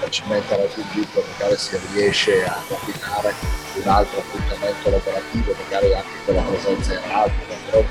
facilmente 0.01 0.57
raggiungibile, 0.57 1.23
magari 1.31 1.57
si 1.57 1.79
riesce 1.93 2.43
a 2.43 2.61
combinare 2.67 3.33
un 3.75 3.87
altro 3.87 4.19
appuntamento 4.19 4.89
lavorativo, 4.89 5.55
magari 5.63 5.93
anche 5.93 6.25
con 6.25 6.35
la 6.35 6.41
presenza 6.41 6.91
in 6.91 7.07
radio, 7.07 7.85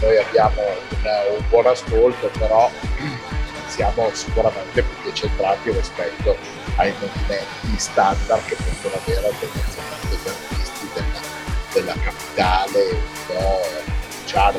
noi 0.00 0.16
abbiamo 0.16 0.62
un, 0.62 1.36
un 1.36 1.44
buon 1.50 1.66
ascolto, 1.66 2.30
però 2.38 2.70
siamo 3.68 4.10
sicuramente 4.12 4.82
più 4.82 5.10
decentrati 5.10 5.70
rispetto 5.70 6.36
ai 6.76 6.92
movimenti 7.00 7.78
standard 7.78 8.44
che 8.46 8.56
possono 8.56 8.94
avere 9.04 9.32
tendenzialmente 9.38 10.16
gli 10.22 10.28
artisti 10.28 10.88
della, 10.94 11.20
della 11.72 11.94
capitale, 12.02 12.90
un 12.90 13.26
po' 13.26 13.88
provinciale, 14.28 14.58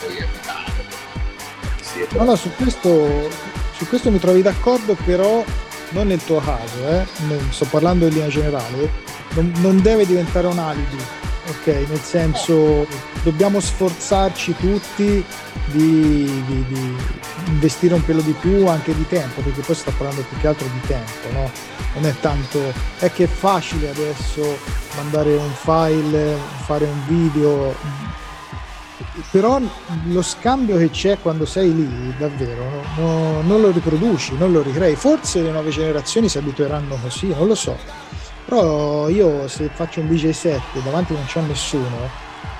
poi 0.00 0.16
è 0.16 0.26
Milano. 0.40 0.66
No, 2.10 2.24
no, 2.24 2.36
su 2.36 2.54
questo, 2.54 3.30
su 3.72 3.86
questo 3.88 4.10
mi 4.10 4.18
trovi 4.18 4.42
d'accordo, 4.42 4.94
però 5.04 5.44
non 5.90 6.06
nel 6.06 6.22
tuo 6.22 6.40
caso, 6.40 6.86
eh? 6.88 7.06
sto 7.50 7.64
parlando 7.66 8.06
in 8.06 8.12
linea 8.12 8.28
generale, 8.28 8.90
non, 9.30 9.52
non 9.56 9.80
deve 9.80 10.06
diventare 10.06 10.46
un 10.46 10.58
alibi, 10.58 10.96
ok? 11.48 11.66
Nel 11.88 12.00
senso 12.00 12.86
dobbiamo 13.22 13.60
sforzarci 13.60 14.54
tutti 14.56 15.24
di, 15.66 16.44
di, 16.46 16.64
di, 16.68 16.96
investire 17.46 17.94
un 17.94 18.04
pelo 18.04 18.20
di 18.20 18.32
più 18.32 18.66
anche 18.66 18.94
di 18.94 19.06
tempo, 19.06 19.40
perché 19.40 19.60
poi 19.60 19.74
sta 19.74 19.92
parlando 19.96 20.22
più 20.28 20.38
che 20.38 20.46
altro 20.46 20.66
di 20.72 20.80
tempo, 20.86 21.30
no? 21.32 21.50
Non 21.94 22.06
è 22.06 22.14
tanto, 22.20 22.60
è 22.98 23.10
che 23.10 23.24
è 23.24 23.28
facile 23.28 23.90
adesso 23.90 24.58
mandare 24.96 25.36
un 25.36 25.50
file, 25.52 26.36
fare 26.64 26.84
un 26.84 27.06
video, 27.06 27.74
però 29.30 29.60
lo 30.06 30.22
scambio 30.22 30.76
che 30.76 30.90
c'è 30.90 31.18
quando 31.20 31.44
sei 31.44 31.74
lì 31.74 32.14
davvero 32.18 32.84
no, 32.96 33.42
non 33.42 33.60
lo 33.60 33.70
riproduci, 33.70 34.36
non 34.36 34.52
lo 34.52 34.62
ricrei. 34.62 34.96
Forse 34.96 35.42
le 35.42 35.50
nuove 35.50 35.70
generazioni 35.70 36.28
si 36.28 36.38
abitueranno 36.38 36.98
così, 37.00 37.28
non 37.28 37.46
lo 37.46 37.54
so. 37.54 37.76
Però 38.48 39.10
io 39.10 39.46
se 39.46 39.68
faccio 39.70 40.00
un 40.00 40.08
DJ 40.08 40.30
set 40.30 40.62
davanti 40.82 41.12
non 41.12 41.26
c'è 41.26 41.42
nessuno 41.42 42.08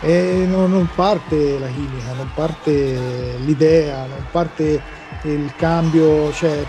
e 0.03 0.45
non, 0.47 0.71
non, 0.71 0.87
parte 0.95 1.59
la 1.59 1.69
chimica, 1.69 2.13
non 2.13 2.31
parte 2.35 3.37
l'idea, 3.39 4.05
non 4.05 4.23
parte 4.31 4.83
il 5.23 5.51
cambio, 5.57 6.31
cioè 6.35 6.63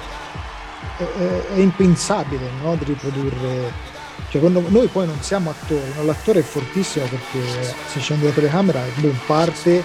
è, 0.97 1.03
è 1.53 1.59
impensabile 1.59 2.49
no? 2.63 2.75
di 2.75 2.85
riprodurre. 2.85 3.87
Cioè, 4.29 4.41
noi 4.47 4.87
poi 4.87 5.05
non 5.05 5.21
siamo 5.21 5.49
attori, 5.49 5.91
no? 5.97 6.05
l'attore 6.05 6.39
è 6.39 6.43
fortissimo 6.43 7.05
perché 7.05 7.75
se 7.87 7.99
accende 7.99 8.27
la 8.27 8.31
telecamera 8.31 8.81
boom, 8.95 9.17
parte 9.25 9.83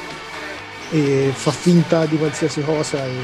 e 0.91 1.33
fa 1.35 1.51
finta 1.51 2.07
di 2.07 2.17
qualsiasi 2.19 2.63
cosa 2.63 3.05
e 3.05 3.19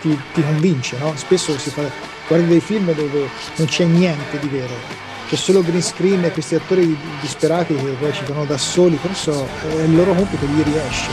ti, 0.00 0.18
ti 0.32 0.42
convince. 0.42 0.96
No? 0.96 1.12
Spesso 1.14 1.58
si 1.58 1.68
fa, 1.68 1.82
guardi 2.26 2.46
dei 2.46 2.60
film 2.60 2.90
dove 2.94 3.28
non 3.56 3.66
c'è 3.66 3.84
niente 3.84 4.38
di 4.38 4.48
vero, 4.48 5.10
c'è 5.32 5.38
solo 5.38 5.62
green 5.62 5.80
screen 5.80 6.22
e 6.24 6.30
questi 6.30 6.56
attori 6.56 6.94
disperati 7.22 7.74
che 7.74 7.96
recitano 7.98 8.44
da 8.44 8.58
soli, 8.58 8.98
questo 8.98 9.48
è 9.66 9.80
il 9.80 9.96
loro 9.96 10.12
compito, 10.12 10.44
gli 10.44 10.62
riesce. 10.62 11.08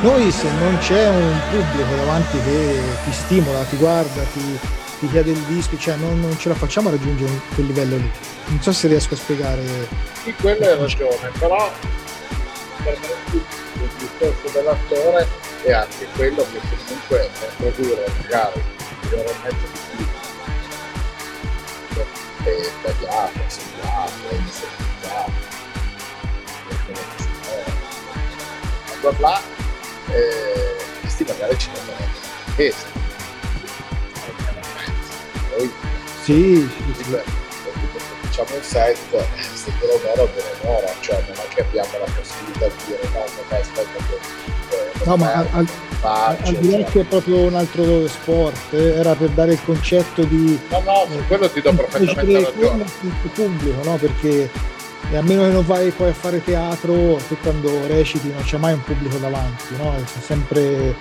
Noi 0.00 0.30
se 0.30 0.48
non 0.52 0.78
c'è 0.78 1.06
un 1.10 1.38
pubblico 1.50 1.94
davanti 1.96 2.38
che 2.44 2.80
ti 3.04 3.12
stimola, 3.12 3.62
ti 3.64 3.76
guarda, 3.76 4.22
ti, 4.32 4.58
ti 5.00 5.08
chiede 5.10 5.32
il 5.32 5.40
disco, 5.40 5.76
cioè 5.76 5.96
non, 5.96 6.18
non, 6.18 6.38
ce 6.38 6.48
la 6.48 6.54
facciamo 6.54 6.88
a 6.88 6.92
raggiungere 6.92 7.30
quel 7.54 7.66
livello 7.66 7.96
lì. 7.96 8.10
Non 8.46 8.62
so 8.62 8.72
se 8.72 8.88
riesco 8.88 9.12
a 9.12 9.16
spiegare. 9.18 9.62
Sì, 10.24 10.32
quello 10.40 10.64
hai 10.64 10.78
ragione, 10.78 11.30
però 11.38 11.70
per 12.84 12.98
me 13.02 13.38
il 13.82 13.90
discorso 13.98 14.50
dell'attore 14.50 15.28
è 15.64 15.72
anche 15.72 16.06
quello 16.16 16.46
che 16.50 16.58
comunque 16.86 17.28
produrre 17.58 18.06
magari 18.22 18.62
un 19.10 19.24
mezzo 19.42 19.66
di 19.94 20.11
è 22.44 22.70
tagliato, 22.82 23.40
assemblato, 23.46 24.12
insertato, 24.30 25.32
bla 29.00 29.12
bla, 29.12 29.42
eh, 30.08 30.76
questi 31.00 31.24
magari 31.24 31.58
ci 31.58 31.70
mettono 31.70 31.96
in 32.46 32.54
testa. 32.56 32.88
Noi 35.50 35.72
sì, 36.22 36.68
sì, 36.96 37.04
sì. 37.04 37.41
Facciamo 38.32 38.56
un 38.56 38.62
set, 38.62 38.96
se 39.54 39.70
per 39.78 39.88
un'ora 40.00 40.30
per 40.30 40.58
un'ora, 40.62 40.86
cioè 41.00 41.22
non 41.26 41.36
è 41.36 41.54
che 41.54 41.60
abbiamo 41.60 41.90
la 41.98 42.10
possibilità 42.16 42.66
di 42.66 42.74
dire 42.86 43.08
no, 43.12 43.18
no, 43.18 43.56
aspetta 43.58 44.04
che 44.06 44.74
eh, 44.74 45.04
no, 45.04 45.16
ma 45.16 45.32
al, 45.34 45.46
al, 45.52 46.36
al 46.42 46.54
di 46.54 46.70
là 46.70 46.84
che 46.84 47.00
è 47.00 47.04
proprio 47.04 47.36
un 47.40 47.54
altro 47.54 48.08
sport, 48.08 48.72
eh, 48.72 48.94
era 48.94 49.14
per 49.14 49.28
dare 49.30 49.52
il 49.52 49.62
concetto 49.62 50.24
di... 50.24 50.58
No, 50.70 50.80
no, 50.80 51.06
su 51.10 51.18
eh, 51.18 51.26
quello 51.26 51.50
ti 51.50 51.60
do 51.60 51.74
perfettamente 51.74 52.44
ragione. 52.44 52.84
Il 53.02 53.30
pubblico, 53.34 53.82
no? 53.84 53.96
Perché 53.96 54.50
e 55.10 55.16
a 55.16 55.22
meno 55.22 55.42
che 55.42 55.48
non 55.48 55.66
vai 55.66 55.90
poi 55.90 56.08
a 56.08 56.14
fare 56.14 56.42
teatro, 56.42 57.16
tu 57.28 57.36
quando 57.42 57.86
reciti 57.86 58.30
non 58.32 58.42
c'è 58.44 58.56
mai 58.56 58.72
un 58.72 58.82
pubblico 58.82 59.18
davanti, 59.18 59.76
no? 59.76 59.94
È 59.94 60.20
sempre... 60.20 60.94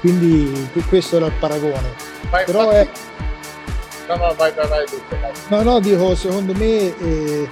Quindi 0.00 0.70
questo 0.88 1.16
era 1.16 1.26
il 1.26 1.32
paragone. 1.38 1.92
Ma 2.30 2.38
Però 2.44 2.72
infatti... 2.72 2.76
è... 2.76 2.88
No, 4.08 4.16
no, 4.16 4.34
vai, 4.34 4.52
vai, 4.52 4.68
vai. 4.68 4.84
No, 5.48 5.62
no, 5.62 5.80
dico, 5.80 6.14
secondo 6.14 6.54
me... 6.54 6.98
Eh, 6.98 7.48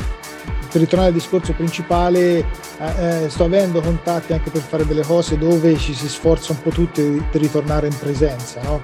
per 0.76 0.80
ritornare 0.84 1.08
al 1.10 1.14
discorso 1.14 1.54
principale, 1.54 2.38
eh, 2.40 3.24
eh, 3.24 3.30
sto 3.30 3.44
avendo 3.44 3.80
contatti 3.80 4.34
anche 4.34 4.50
per 4.50 4.60
fare 4.60 4.84
delle 4.84 5.04
cose 5.04 5.38
dove 5.38 5.74
ci 5.78 5.94
si 5.94 6.06
sforza 6.06 6.52
un 6.52 6.60
po' 6.60 6.68
tutti 6.68 7.24
per 7.30 7.40
ritornare 7.40 7.86
in 7.86 7.96
presenza. 7.98 8.60
No? 8.62 8.82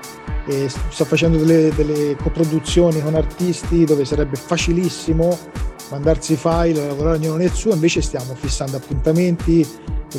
sto 0.88 1.05
facendo 1.05 1.38
delle, 1.38 1.73
delle 1.73 2.17
coproduzioni 2.17 3.00
con 3.00 3.14
artisti 3.14 3.85
dove 3.85 4.05
sarebbe 4.05 4.35
facilissimo 4.35 5.38
mandarsi 5.93 6.37
file, 6.37 6.87
lavorare 6.87 7.19
ognuno 7.19 7.37
nel 7.37 7.53
suo, 7.53 7.73
invece 7.73 8.01
stiamo 8.01 8.35
fissando 8.35 8.79
appuntamenti 8.79 9.67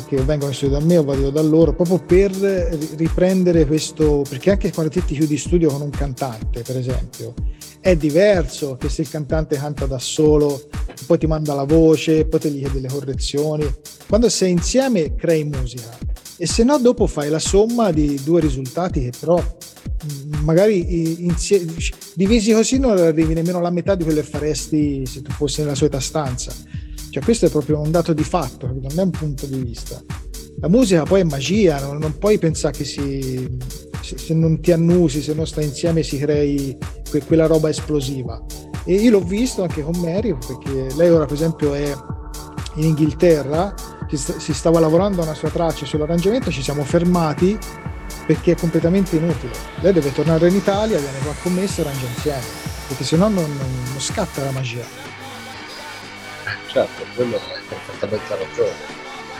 che 0.06 0.16
vengono 0.22 0.50
in 0.50 0.56
studio 0.56 0.78
da 0.78 0.84
me 0.84 0.96
o 0.96 1.04
vado 1.04 1.30
da 1.30 1.42
loro, 1.42 1.72
proprio 1.72 1.98
per 1.98 2.32
riprendere 2.32 3.66
questo, 3.66 4.24
perché 4.28 4.50
anche 4.50 4.72
quando 4.72 4.90
ti 4.92 5.02
chiudi 5.02 5.36
studio 5.36 5.68
con 5.70 5.82
un 5.82 5.90
cantante, 5.90 6.62
per 6.62 6.76
esempio, 6.76 7.34
è 7.80 7.94
diverso 7.96 8.76
che 8.76 8.88
se 8.88 9.02
il 9.02 9.10
cantante 9.10 9.56
canta 9.56 9.86
da 9.86 9.98
solo, 9.98 10.68
poi 11.06 11.18
ti 11.18 11.26
manda 11.26 11.54
la 11.54 11.64
voce, 11.64 12.24
poi 12.24 12.40
ti 12.40 12.50
gli 12.50 12.58
chiede 12.60 12.80
le 12.80 12.88
correzioni. 12.88 13.72
Quando 14.08 14.28
sei 14.28 14.52
insieme 14.52 15.14
crei 15.14 15.44
musica 15.44 15.96
e 16.36 16.46
se 16.46 16.64
no 16.64 16.78
dopo 16.78 17.06
fai 17.06 17.28
la 17.30 17.38
somma 17.38 17.92
di 17.92 18.20
due 18.24 18.40
risultati 18.40 19.00
che 19.00 19.12
però 19.18 19.40
mm, 19.40 20.42
magari 20.42 21.24
insie- 21.24 21.64
divisi 22.14 22.52
così 22.52 22.78
non 22.78 22.98
arrivi 22.98 23.34
nemmeno 23.34 23.58
alla 23.58 23.70
metà 23.70 23.94
di 23.94 24.04
quello 24.04 24.20
che 24.20 24.26
faresti 24.26 25.06
se 25.06 25.22
tu 25.22 25.30
fossi 25.30 25.60
nella 25.60 25.74
solita 25.74 26.00
stanza. 26.00 26.52
Cioè 27.10 27.22
questo 27.22 27.46
è 27.46 27.50
proprio 27.50 27.80
un 27.80 27.92
dato 27.92 28.12
di 28.12 28.24
fatto, 28.24 28.66
non 28.66 28.90
è 28.96 29.02
un 29.02 29.10
punto 29.10 29.46
di 29.46 29.58
vista. 29.58 30.02
La 30.60 30.68
musica 30.68 31.04
poi 31.04 31.20
è 31.20 31.24
magia, 31.24 31.80
non, 31.80 31.98
non 31.98 32.18
puoi 32.18 32.38
pensare 32.38 32.76
che 32.76 32.84
si, 32.84 33.58
se, 34.00 34.18
se, 34.18 34.34
non 34.34 34.60
ti 34.60 34.72
annusi, 34.72 35.22
se 35.22 35.32
non 35.34 35.46
stai 35.46 35.64
insieme 35.64 36.02
si 36.02 36.18
crei 36.18 36.76
que, 37.08 37.22
quella 37.22 37.46
roba 37.46 37.68
esplosiva. 37.68 38.44
E 38.84 38.94
io 38.94 39.12
l'ho 39.12 39.20
visto 39.20 39.62
anche 39.62 39.82
con 39.82 39.96
Mary, 39.98 40.36
perché 40.36 40.92
lei 40.96 41.10
ora 41.10 41.24
per 41.24 41.34
esempio 41.34 41.72
è 41.74 41.94
in 42.76 42.84
Inghilterra, 42.84 43.72
si, 44.16 44.54
stava 44.54 44.80
lavorando 44.80 45.20
a 45.20 45.24
una 45.24 45.34
sua 45.34 45.50
traccia 45.50 45.86
sull'arrangiamento, 45.86 46.50
ci 46.50 46.62
siamo 46.62 46.84
fermati 46.84 47.58
perché 48.26 48.52
è 48.52 48.56
completamente 48.56 49.16
inutile. 49.16 49.52
Lei 49.80 49.92
deve 49.92 50.12
tornare 50.12 50.48
in 50.48 50.54
Italia, 50.54 50.98
viene 50.98 51.18
qua 51.18 51.34
con 51.42 51.52
me 51.52 51.62
e 51.62 51.68
si 51.68 51.80
arrangia 51.80 52.06
insieme, 52.06 52.42
perché 52.88 53.04
se 53.04 53.16
no 53.16 53.28
non, 53.28 53.56
non 53.56 54.00
scatta 54.00 54.42
la 54.42 54.50
magia. 54.50 54.84
Certo, 56.66 57.04
quello 57.14 57.36
è 57.36 57.60
perfettamente 57.68 58.36
ragione. 58.36 58.72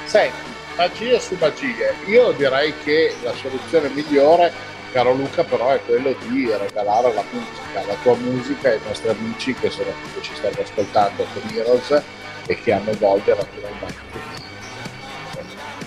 Senti, 0.04 0.36
magia 0.76 1.18
su 1.18 1.36
magie. 1.40 1.94
Io 2.06 2.32
direi 2.32 2.72
che 2.84 3.14
la 3.22 3.32
soluzione 3.34 3.88
migliore, 3.88 4.52
caro 4.92 5.12
Luca, 5.12 5.42
però 5.42 5.70
è 5.70 5.80
quello 5.84 6.14
di 6.28 6.48
regalare 6.48 7.12
la 7.12 7.24
musica, 7.32 7.86
la 7.86 7.96
tua 8.02 8.14
musica 8.16 8.68
ai 8.68 8.78
nostri 8.86 9.08
amici 9.08 9.54
che 9.54 9.70
soprattutto 9.70 10.20
ci 10.20 10.32
stanno 10.34 10.60
ascoltando 10.62 11.26
con 11.32 11.42
Heroes 11.52 12.02
e 12.46 12.60
che 12.60 12.72
hanno 12.72 12.92
voglia 12.98 13.34
naturalmente 13.34 14.13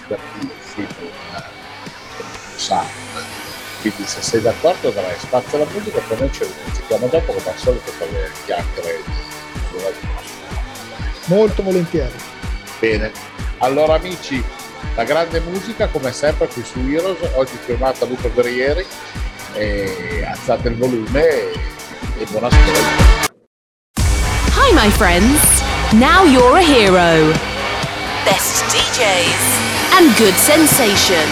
divertirsi 0.08 0.88
con 0.96 1.06
un 1.06 1.42
sound. 2.56 2.88
Quindi 3.82 4.06
se 4.06 4.22
sei 4.22 4.42
d'accordo 4.42 4.90
darai 4.90 5.16
spazio 5.20 5.58
alla 5.58 5.72
musica, 5.72 6.00
poi 6.00 6.18
noi 6.18 6.32
ci 6.32 6.44
risentiamo 6.44 7.08
dopo 7.08 7.34
come 7.34 7.50
al 7.50 7.58
solito 7.58 7.92
per 7.98 8.12
le 8.12 8.32
chiacchiere 8.46 9.26
Molto 11.26 11.62
volentieri. 11.62 12.16
Bene, 12.80 13.12
allora 13.60 13.96
amici, 13.96 14.44
la 14.96 15.04
grande 15.04 15.40
musica 15.42 15.88
come 15.88 16.12
sempre 16.12 16.48
qui 16.48 16.64
su 16.64 16.80
Heroes, 16.80 17.20
oggi 17.36 17.58
firmata 17.64 18.06
Luca 18.06 18.30
Guerrieri, 18.30 18.86
e 19.54 20.26
alzate 20.26 20.70
il 20.70 20.76
volume 20.76 21.28
e, 21.28 21.52
e 22.18 22.26
buon 22.30 22.46
ascolto. 22.46 23.26
Hi 24.56 24.74
my 24.74 24.90
friends, 24.90 25.62
now 25.94 26.24
you're 26.24 26.58
a 26.58 26.64
hero. 26.64 27.34
Best 28.24 28.64
DJs 28.72 29.57
and 30.00 30.16
good 30.16 30.36
sensation. 30.36 31.26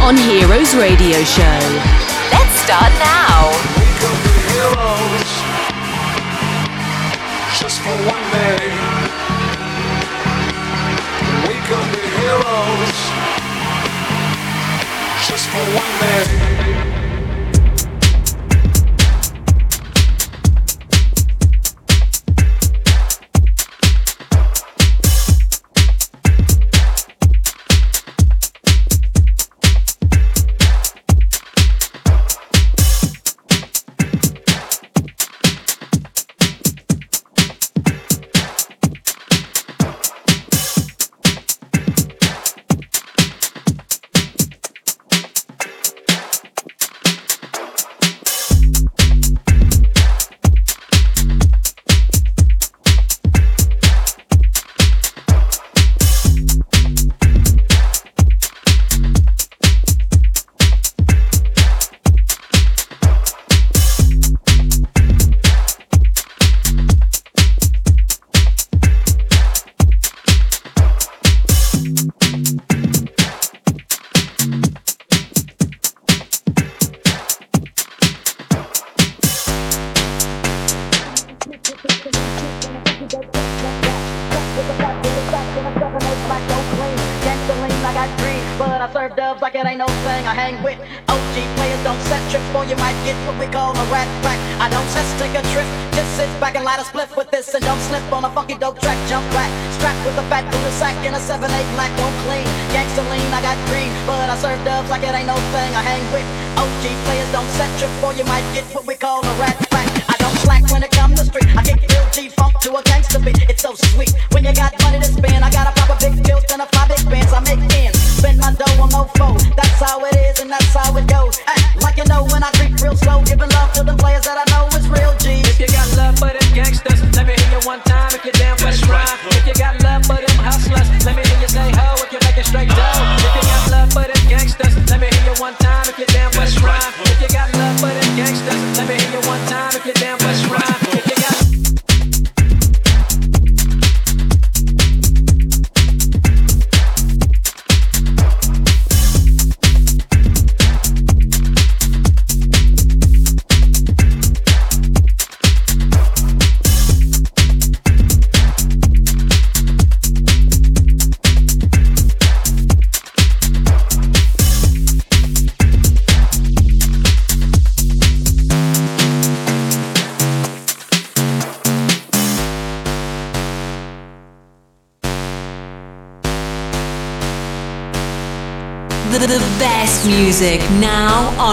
On 0.00 0.16
Heroes 0.16 0.74
Radio 0.74 1.22
Show. 1.24 1.58
Let's 2.32 2.54
start 2.64 2.92
now. 2.98 3.52
Just 7.60 7.80
for 7.82 7.96
one 8.08 8.32
day. 8.32 8.95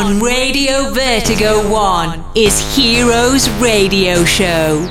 On 0.03 0.19
Radio 0.19 0.91
Vertigo 0.91 1.63
1 1.71 2.35
is 2.35 2.59
Heroes 2.75 3.47
Radio 3.63 4.25
Show. 4.25 4.83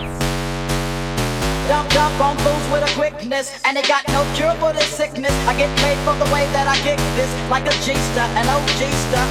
Jump 1.68 2.20
on 2.20 2.36
fools 2.40 2.64
with 2.72 2.80
a 2.80 2.92
quickness, 2.96 3.60
and 3.64 3.76
they 3.76 3.82
got 3.82 4.08
no 4.08 4.24
cure 4.34 4.54
for 4.56 4.72
this 4.72 4.88
sickness. 4.88 5.32
I 5.44 5.52
get 5.56 5.68
paid 5.84 5.98
for 6.08 6.16
the 6.16 6.24
way 6.32 6.48
that 6.56 6.64
I 6.64 6.76
kick 6.80 6.96
this, 7.12 7.28
like 7.52 7.68
a 7.68 7.74
G-star, 7.84 8.24
an 8.40 8.48
OG-star. 8.48 9.24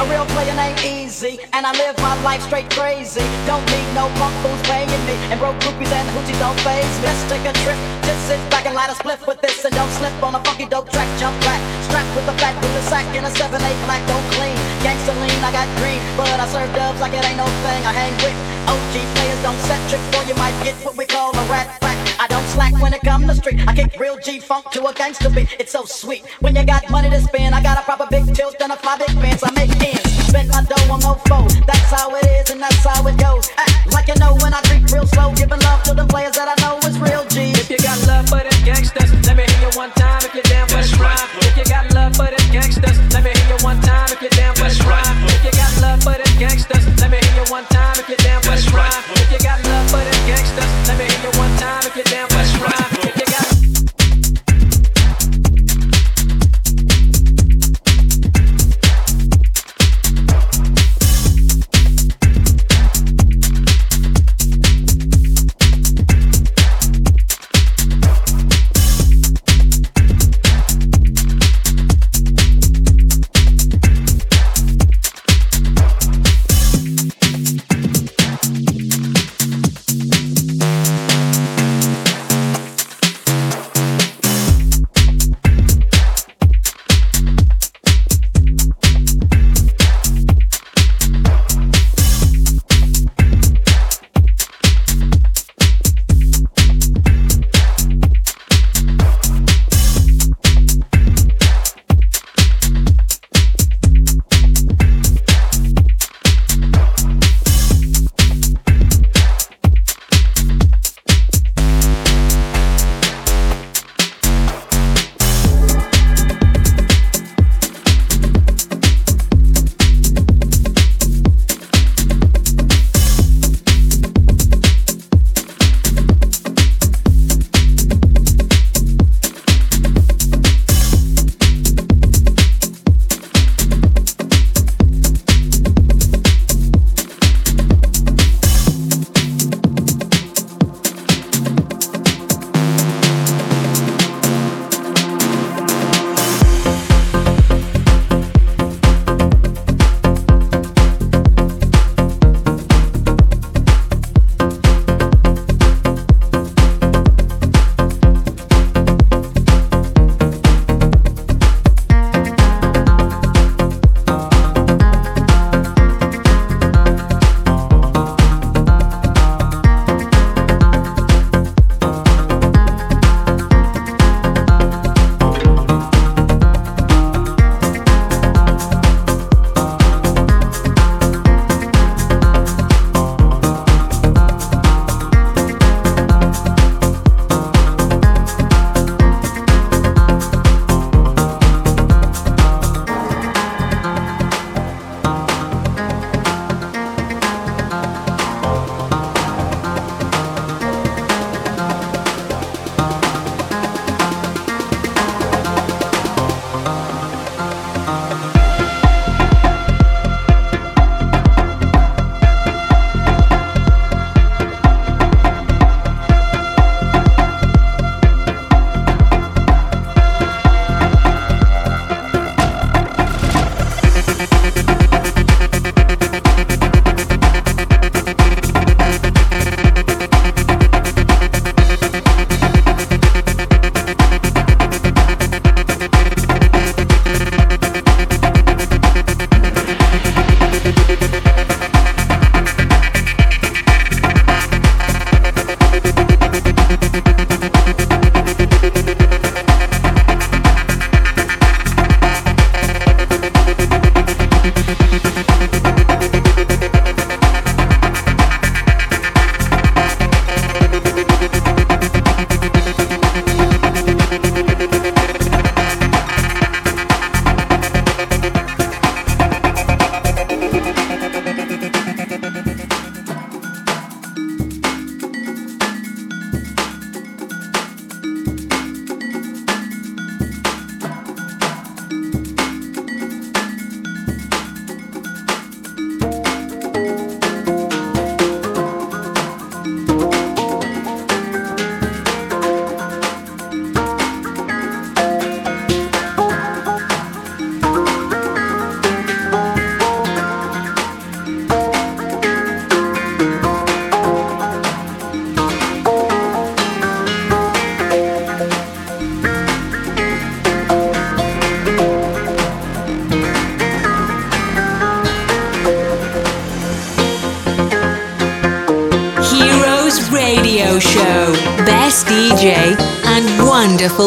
A 0.00 0.04
real 0.08 0.24
player 0.32 0.56
named 0.56 0.80
Easy, 0.80 1.36
and 1.52 1.66
I 1.66 1.72
live 1.76 1.98
my 2.00 2.16
life 2.24 2.40
straight 2.48 2.70
crazy. 2.72 3.20
Don't 3.44 3.64
need 3.68 3.84
no 3.92 4.08
punk 4.16 4.32
fools 4.40 4.60
paying 4.64 4.88
me, 5.04 5.16
and 5.28 5.36
broke 5.36 5.60
groupies 5.60 5.92
and 5.92 6.08
hoochies 6.16 6.40
don't 6.40 6.56
phase 6.64 6.88
me. 7.04 7.04
Let's 7.04 7.20
take 7.28 7.44
a 7.44 7.52
trip, 7.60 7.76
just 8.08 8.20
sit 8.24 8.40
back 8.48 8.64
and 8.64 8.72
light 8.74 8.88
a 8.88 8.96
split 8.96 9.20
with 9.28 9.40
this, 9.44 9.60
and 9.64 9.74
don't 9.76 9.92
slip 10.00 10.16
on 10.24 10.32
a 10.32 10.37
funky 10.58 10.70
dope 10.70 10.90
track. 10.90 11.08
Jump 11.18 11.38
back, 11.42 11.60
strapped 11.84 12.10
with 12.16 12.28
a 12.28 12.34
fat 12.38 12.54
bullet 12.60 12.82
sack 12.90 13.06
in 13.16 13.24
a 13.24 13.30
7-8 13.30 13.58
black, 13.86 14.02
don't 14.08 14.24
clean. 14.34 14.56
Gangsta 14.82 15.14
lean, 15.20 15.44
I 15.44 15.52
got 15.52 15.68
green, 15.78 16.00
but 16.16 16.40
I 16.40 16.46
serve 16.48 16.74
dubs 16.74 17.00
like 17.00 17.12
it 17.12 17.24
ain't 17.24 17.36
no 17.36 17.46
thing. 17.46 17.82
I 17.86 17.92
hang 17.92 18.14
with 18.18 18.34
OG 18.66 18.94
players, 19.14 19.42
don't 19.42 19.60
set 19.66 19.80
tricks, 19.88 20.08
or 20.16 20.24
you 20.28 20.34
might 20.34 20.56
get 20.64 20.74
what 20.84 20.96
we 20.96 21.06
call 21.06 21.30
a 21.30 21.44
rat 21.46 21.80
pack. 21.80 21.96
I 22.20 22.26
don't 22.26 22.46
slack 22.48 22.74
when 22.82 22.92
it 22.92 23.00
come 23.02 23.26
to 23.26 23.34
street. 23.34 23.60
I 23.68 23.74
kick 23.74 23.98
real 24.00 24.18
G 24.18 24.40
funk 24.40 24.70
to 24.72 24.86
a 24.86 24.92
gangster 24.92 25.30
beat. 25.30 25.54
It's 25.60 25.72
so 25.72 25.84
sweet. 25.84 26.26
When 26.40 26.56
you 26.56 26.64
got 26.64 26.90
money 26.90 27.10
to 27.10 27.20
spend, 27.20 27.54
I 27.54 27.62
got 27.62 27.78
a 27.78 27.82
proper 27.82 28.06
big 28.10 28.34
tilt 28.34 28.56
and 28.60 28.72
a 28.72 28.76
fly 28.76 28.98
big 28.98 29.14
pants. 29.20 29.44
I 29.44 29.50
make 29.52 29.70
ends. 29.82 30.07
Spend 30.28 30.48
my 30.48 30.62
dough 30.62 30.92
on 30.92 31.00
mofo. 31.00 31.48
That's 31.66 31.90
how 31.90 32.14
it 32.14 32.26
is 32.26 32.50
and 32.50 32.60
that's 32.60 32.84
how 32.84 33.06
it 33.06 33.16
goes. 33.16 33.48
Act 33.56 33.92
like 33.94 34.08
you 34.08 34.14
know 34.20 34.36
when 34.42 34.52
I 34.52 34.60
creep 34.68 34.84
real 34.92 35.06
slow, 35.06 35.32
giving 35.34 35.60
love 35.60 35.82
to 35.84 35.94
the 35.94 36.06
players 36.06 36.36
that 36.36 36.48
I 36.52 36.56
know 36.62 36.76
is 36.86 36.98
real 36.98 37.24
G. 37.32 37.52
If 37.56 37.70
you 37.70 37.78
got 37.78 37.98
love 38.06 38.28
for 38.28 38.38
them 38.38 38.58
gangsters, 38.64 39.10
let 39.26 39.36
me 39.36 39.44
hear 39.44 39.68
you 39.68 39.76
one 39.76 39.90
time. 39.92 40.20
If 40.24 40.34
you're 40.34 40.42
down 40.44 40.68
for 40.68 40.76
the 40.76 40.96
rhyme. 41.00 41.27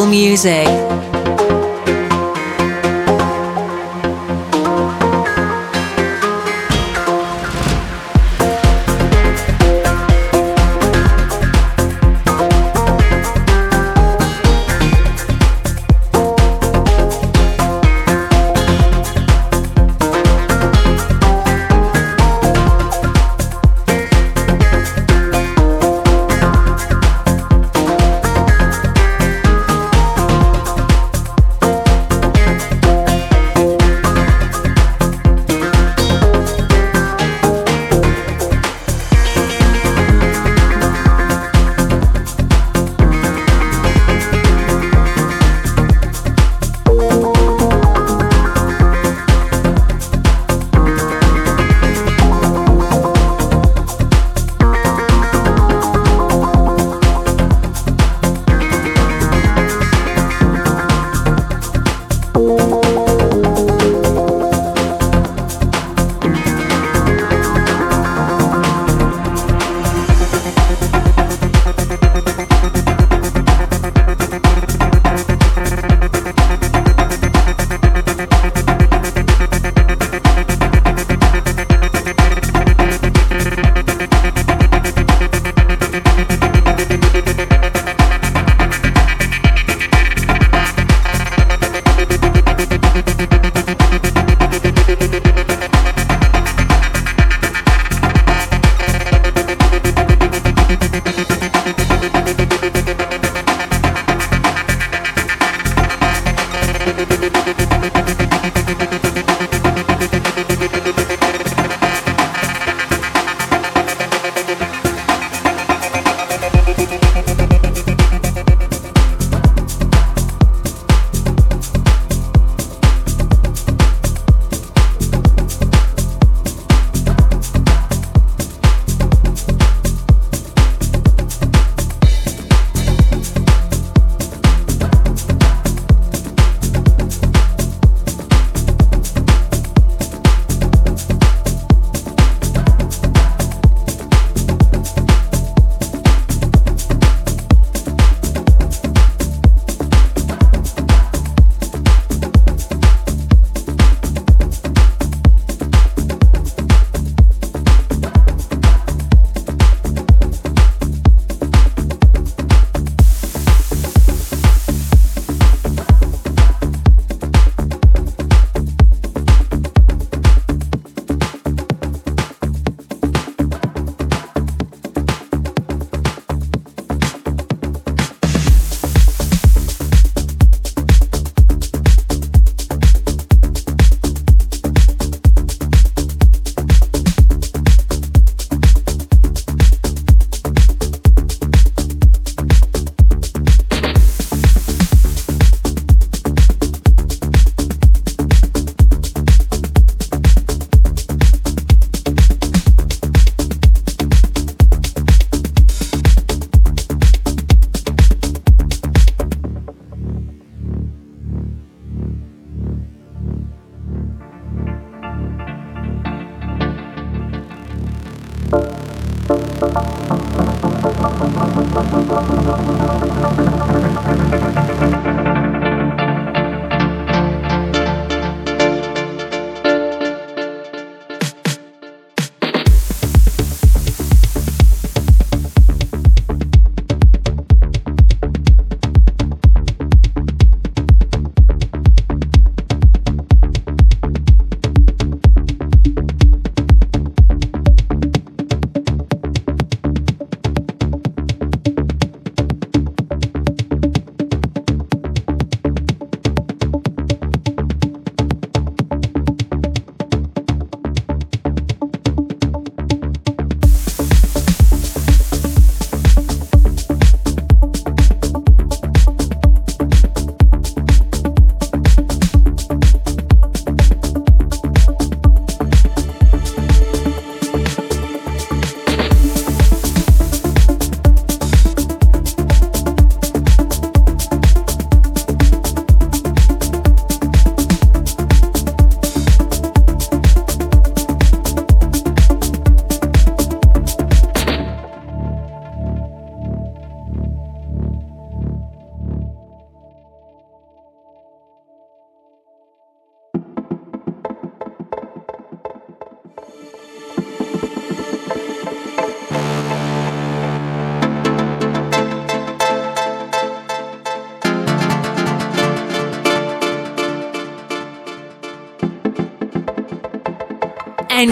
Music. 0.05 0.80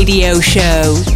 Radio 0.00 0.40
Show. 0.40 1.09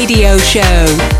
Radio 0.00 0.38
Show. 0.38 1.19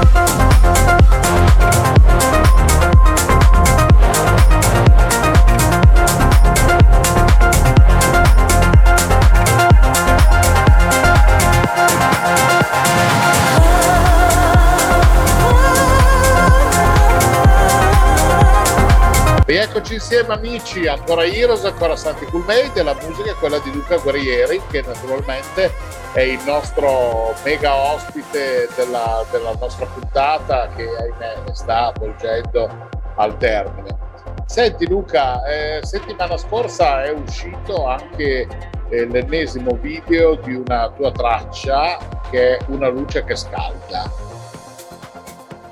Rieccoci 19.81 19.93
insieme 19.95 20.33
amici, 20.35 20.87
ancora 20.87 21.25
Heroes, 21.25 21.65
ancora 21.65 21.95
Santi 21.95 22.25
Coolmade, 22.25 22.83
la 22.83 22.95
musica 23.01 23.31
è 23.31 23.33
quella 23.33 23.57
di 23.57 23.71
Luca 23.71 23.97
Guerrieri 23.97 24.61
che 24.69 24.83
naturalmente 24.83 25.71
è 26.13 26.21
il 26.21 26.39
nostro 26.45 27.33
mega 27.43 27.75
ospite 27.75 28.69
della, 28.75 29.25
della 29.31 29.55
nostra 29.59 29.87
puntata 29.87 30.69
che 30.75 30.83
ahimè 30.83 31.51
sta 31.53 31.87
avvolgendo 31.87 32.89
al 33.15 33.35
termine. 33.37 33.97
Senti 34.45 34.87
Luca, 34.87 35.43
eh, 35.45 35.79
settimana 35.81 36.37
scorsa 36.37 37.03
è 37.03 37.09
uscito 37.09 37.87
anche 37.87 38.47
eh, 38.87 39.05
l'ennesimo 39.07 39.75
video 39.81 40.35
di 40.35 40.53
una 40.53 40.91
tua 40.91 41.11
traccia 41.11 41.97
che 42.29 42.57
è 42.57 42.65
Una 42.67 42.87
luce 42.87 43.23
che 43.23 43.35
scalda, 43.35 44.11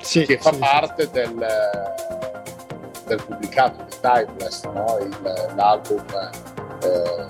Sì, 0.00 0.26
che 0.26 0.36
fa 0.38 0.52
sì, 0.52 0.58
parte 0.58 1.08
del, 1.12 1.46
del 3.16 3.22
pubblicato 3.24 3.84
di 3.88 3.96
Timeless, 4.00 4.64
no? 4.64 4.98
Il- 5.00 5.52
l'album 5.56 6.04
eh, 6.82 7.26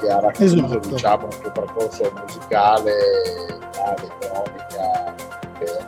che 0.00 0.10
ha 0.10 0.20
racchiuso 0.20 0.64
Esatto. 0.64 0.88
diciamo, 0.88 1.26
il 1.28 1.38
tuo 1.40 1.50
percorso 1.52 2.12
musicale, 2.24 2.92
elettronica, 3.96 5.14
eh, 5.58 5.86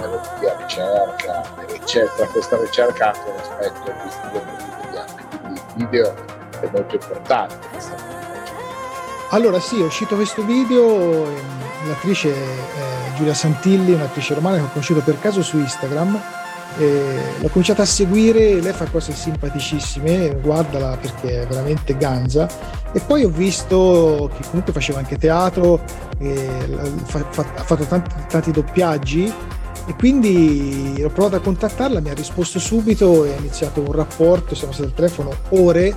melodia, 0.00 0.56
ricerca, 0.58 1.42
eccetera. 1.68 2.26
Questa 2.28 2.56
ricerca 2.56 3.06
anche 3.12 3.30
un 3.30 3.36
aspetto 3.38 3.92
di 4.04 4.10
stile 4.10 4.44
molto 4.44 4.64
italiano, 4.78 5.12
quindi 5.42 5.60
il 5.60 5.74
video 5.88 6.14
è 6.60 6.68
molto 6.72 6.94
importante. 6.94 7.56
Allora 9.30 9.60
sì, 9.60 9.80
è 9.80 9.84
uscito 9.84 10.14
questo 10.14 10.42
video, 10.42 10.86
ehm, 11.26 11.88
l'attrice 11.88 12.32
è 12.32 13.14
Giulia 13.16 13.34
Santilli, 13.34 13.92
un'attrice 13.92 14.34
romana 14.34 14.56
che 14.56 14.62
ho 14.62 14.68
conosciuto 14.68 15.00
per 15.00 15.18
caso 15.20 15.42
su 15.42 15.58
Instagram, 15.58 16.18
l'ho 16.76 17.48
cominciata 17.48 17.82
a 17.82 17.86
seguire, 17.86 18.60
lei 18.60 18.72
fa 18.72 18.84
cose 18.86 19.12
simpaticissime, 19.12 20.36
guardala 20.40 20.96
perché 20.96 21.42
è 21.42 21.46
veramente 21.46 21.96
ganza, 21.96 22.48
e 22.92 23.00
poi 23.00 23.24
ho 23.24 23.30
visto 23.30 24.30
che 24.36 24.44
comunque 24.48 24.72
faceva 24.72 24.98
anche 24.98 25.16
teatro, 25.16 25.80
fa- 27.04 27.26
fa- 27.30 27.52
ha 27.56 27.62
fatto 27.62 27.84
tanti, 27.84 28.14
tanti 28.28 28.50
doppiaggi. 28.50 29.32
E 29.86 29.94
quindi 29.94 31.00
ho 31.02 31.08
provato 31.08 31.36
a 31.36 31.40
contattarla, 31.40 32.00
mi 32.00 32.10
ha 32.10 32.14
risposto 32.14 32.58
subito 32.58 33.24
e 33.24 33.32
ha 33.32 33.38
iniziato 33.38 33.80
un 33.80 33.90
rapporto, 33.92 34.54
siamo 34.54 34.74
stati 34.74 34.88
al 34.90 34.94
telefono 34.94 35.32
ore 35.48 35.96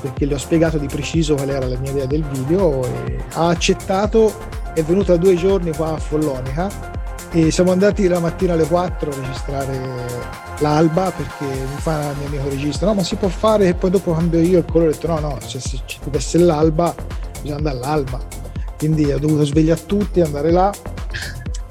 perché 0.00 0.24
le 0.24 0.32
ho 0.34 0.38
spiegato 0.38 0.78
di 0.78 0.86
preciso 0.86 1.34
qual 1.34 1.50
era 1.50 1.66
la 1.66 1.76
mia 1.76 1.90
idea 1.90 2.06
del 2.06 2.24
video 2.24 2.88
ha 3.34 3.48
accettato, 3.48 4.32
è 4.72 4.82
venuta 4.82 5.16
due 5.16 5.34
giorni 5.34 5.74
qua 5.74 5.92
a 5.94 5.98
Follonica 5.98 6.70
e 7.32 7.50
siamo 7.50 7.72
andati 7.72 8.06
la 8.08 8.20
mattina 8.20 8.54
alle 8.54 8.66
4 8.66 9.10
a 9.10 9.14
registrare 9.14 10.06
l'alba 10.60 11.10
perché 11.10 11.44
mi 11.44 11.80
fa 11.80 12.10
il 12.10 12.16
mio 12.18 12.26
amico 12.28 12.48
regista, 12.48 12.86
no 12.86 12.94
ma 12.94 13.02
si 13.02 13.16
può 13.16 13.28
fare 13.28 13.68
e 13.68 13.74
poi 13.74 13.90
dopo 13.90 14.14
cambio 14.14 14.40
io 14.40 14.58
il 14.58 14.64
colore, 14.64 14.90
ho 14.90 14.92
detto 14.92 15.06
no 15.08 15.18
no, 15.20 15.38
cioè, 15.46 15.60
se 15.60 15.80
ci 15.84 15.98
deve 16.02 16.18
essere 16.18 16.44
l'alba 16.44 16.94
bisogna 17.40 17.56
andare 17.56 17.76
all'alba, 17.76 18.18
quindi 18.78 19.12
ho 19.12 19.18
dovuto 19.18 19.44
svegliare 19.44 19.84
tutti, 19.86 20.20
andare 20.20 20.50
là 20.50 20.72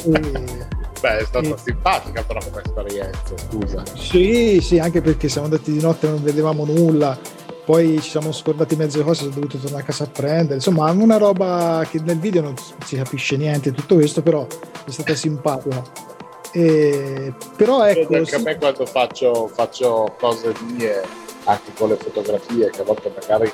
e 0.03 0.65
Beh, 0.99 1.17
è 1.19 1.25
stata 1.25 1.45
Sì. 1.45 1.63
simpatica 1.65 2.23
però 2.23 2.39
come 2.43 2.61
esperienza, 2.65 3.33
scusa. 3.49 3.83
Sì, 3.95 4.59
sì, 4.61 4.79
anche 4.79 4.99
perché 5.01 5.29
siamo 5.29 5.45
andati 5.45 5.71
di 5.71 5.79
notte 5.79 6.07
e 6.07 6.09
non 6.09 6.23
vedevamo 6.23 6.65
nulla, 6.65 7.15
poi 7.67 7.99
ci 8.01 8.11
siamo 8.11 8.31
scordati 8.31 8.77
mezze 8.77 9.03
cose, 9.03 9.23
sono 9.23 9.33
dovuto 9.33 9.57
tornare 9.57 9.83
a 9.83 9.85
casa 9.85 10.05
a 10.05 10.07
prendere, 10.07 10.53
insomma 10.53 10.89
una 10.91 11.17
roba 11.17 11.85
che 11.89 11.99
nel 11.99 12.17
video 12.17 12.41
non 12.41 12.55
si 12.85 12.95
capisce 12.95 13.35
niente 13.35 13.73
tutto 13.73 13.95
questo, 13.95 14.21
però 14.21 14.47
è 14.47 14.89
stata 14.89 15.13
simpatica. 15.13 15.83
E- 16.53 17.33
però 17.57 17.83
ecco, 17.83 18.15
anche 18.15 18.35
a 18.35 18.37
sì, 18.37 18.43
me 18.45 18.55
quando 18.55 18.85
faccio, 18.85 19.49
faccio 19.53 20.15
cose 20.17 20.53
mie, 20.65 21.01
anche 21.43 21.73
con 21.77 21.89
le 21.89 21.97
fotografie, 21.97 22.69
che 22.69 22.79
a 22.79 22.85
volte 22.85 23.11
magari 23.13 23.51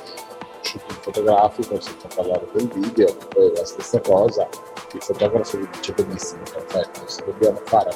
shooting 0.60 1.00
fotografico, 1.00 1.80
si 1.80 1.92
può 1.94 2.08
parlare 2.14 2.46
del 2.52 2.68
video, 2.68 3.06
che 3.06 3.26
poi 3.34 3.48
è 3.48 3.52
la 3.52 3.64
stessa 3.64 4.00
cosa, 4.00 4.48
il 4.92 5.02
fotografo 5.02 5.58
vi 5.58 5.68
dice 5.72 5.92
benissimo, 5.92 6.42
perfetto, 6.52 7.02
se 7.06 7.24
dobbiamo 7.26 7.60
fare 7.64 7.90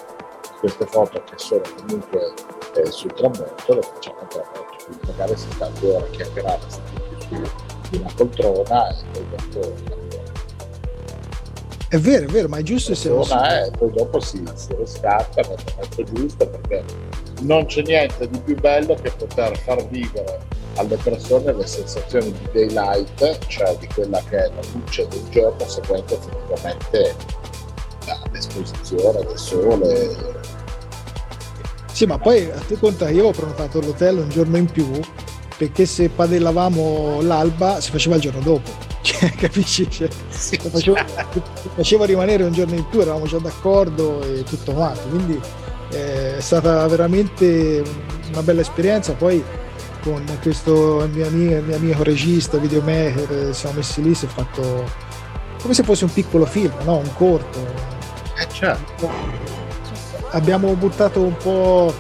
queste 0.59 0.87
foto 0.87 1.23
che 1.25 1.35
sono 1.37 1.63
comunque 1.77 2.33
eh, 2.75 2.91
sul 2.91 3.13
tramonto, 3.15 3.75
le 3.75 3.83
facciamo 3.83 4.19
al 4.21 4.29
tramonto, 4.29 4.77
quindi 4.85 5.07
magari 5.07 5.37
si 5.37 5.51
sta 5.53 5.69
due 5.79 5.95
ore 5.95 6.07
a 6.07 6.11
chiacchierare 6.11 6.61
seduti 6.67 7.51
su 7.91 8.01
una 8.01 8.13
poltrona 8.15 8.89
e 8.89 9.05
poi 9.13 9.27
dopo 9.29 9.97
è 11.91 11.97
vero, 11.97 12.27
è 12.27 12.29
vero, 12.29 12.49
ma 12.49 12.59
è 12.59 12.63
giusto 12.63 12.95
se 12.95 13.09
persona 13.09 13.65
e 13.65 13.71
poi 13.71 13.91
dopo 13.93 14.21
si, 14.21 14.45
si 14.55 14.75
riscatta 14.77 15.41
nel 15.41 15.57
momento 15.75 16.03
giusto 16.13 16.47
perché 16.47 16.85
non 17.41 17.65
c'è 17.65 17.81
niente 17.83 18.29
di 18.29 18.39
più 18.41 18.61
bello 18.61 18.95
che 18.95 19.11
poter 19.17 19.57
far 19.57 19.87
vivere 19.89 20.39
alle 20.75 20.97
persone 20.97 21.51
le 21.51 21.67
sensazioni 21.67 22.31
di 22.31 22.49
daylight, 22.53 23.39
cioè 23.47 23.75
di 23.79 23.87
quella 23.87 24.23
che 24.29 24.37
è 24.37 24.49
la 24.49 24.61
luce 24.75 25.09
del 25.09 25.29
giorno 25.31 25.67
seguendo 25.67 26.15
effettivamente 26.15 27.17
l'esposizione 28.33 29.25
del 29.27 29.39
sole. 29.39 30.17
Sì, 31.93 32.07
ma 32.07 32.19
poi 32.19 32.51
a 32.51 32.61
te 32.67 32.79
conta 32.79 33.07
che 33.07 33.13
io 33.13 33.27
ho 33.27 33.33
prenotato 33.33 33.81
l'hotel 33.81 34.19
un 34.19 34.29
giorno 34.29 34.57
in 34.57 34.67
più 34.67 34.89
perché 35.57 35.85
se 35.85 36.09
padellavamo 36.09 37.21
l'alba 37.21 37.81
si 37.81 37.91
faceva 37.91 38.15
il 38.15 38.21
giorno 38.21 38.41
dopo. 38.41 38.87
Cioè, 39.09 39.31
capisci? 39.31 39.91
Cioè, 39.91 40.09
lo 40.63 40.69
facevo, 40.69 40.97
lo 40.97 41.71
facevo 41.77 42.05
rimanere 42.05 42.45
un 42.45 42.53
giorno 42.53 42.75
in 42.75 42.87
più, 42.89 43.01
eravamo 43.01 43.27
già 43.27 43.39
d'accordo 43.39 44.23
e 44.23 44.45
tutto 44.45 44.73
quanto. 44.73 45.09
Quindi 45.09 45.41
eh, 45.91 46.37
è 46.37 46.41
stata 46.41 46.87
veramente 46.87 47.83
una 48.31 48.43
bella 48.43 48.61
esperienza. 48.61 49.15
Poi 49.15 49.43
con 50.03 50.25
questo 50.43 51.09
mio 51.11 51.27
amico, 51.27 51.63
mio 51.63 51.77
amico 51.77 52.03
regista, 52.03 52.59
videomaker, 52.59 53.49
eh, 53.49 53.55
siamo 53.55 53.77
messi 53.77 54.03
lì, 54.03 54.15
si 54.15 54.27
è 54.27 54.29
fatto 54.29 54.85
come 55.61 55.75
se 55.75 55.83
fosse 55.83 56.05
un 56.05 56.13
piccolo 56.13 56.47
film, 56.47 56.73
no? 56.85 56.99
un 56.99 57.13
corto. 57.15 57.97
Eh, 58.39 58.47
certo. 58.53 59.11
Abbiamo 60.31 60.73
buttato 60.75 61.21
un 61.21 61.37
po', 61.37 61.93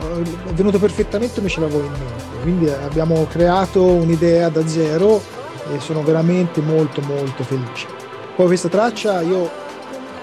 eh, 0.00 0.22
è 0.22 0.52
venuto 0.52 0.78
perfettamente 0.78 1.36
come 1.36 1.48
ce 1.48 1.60
l'avevo 1.60 1.84
in 1.84 1.92
mente, 1.92 2.24
quindi 2.42 2.68
abbiamo 2.68 3.26
creato 3.26 3.84
un'idea 3.84 4.48
da 4.48 4.66
zero 4.66 5.22
e 5.72 5.78
sono 5.78 6.02
veramente 6.02 6.60
molto 6.60 7.00
molto 7.02 7.44
felice. 7.44 7.86
Poi 8.34 8.46
questa 8.46 8.68
traccia 8.68 9.20
io 9.20 9.48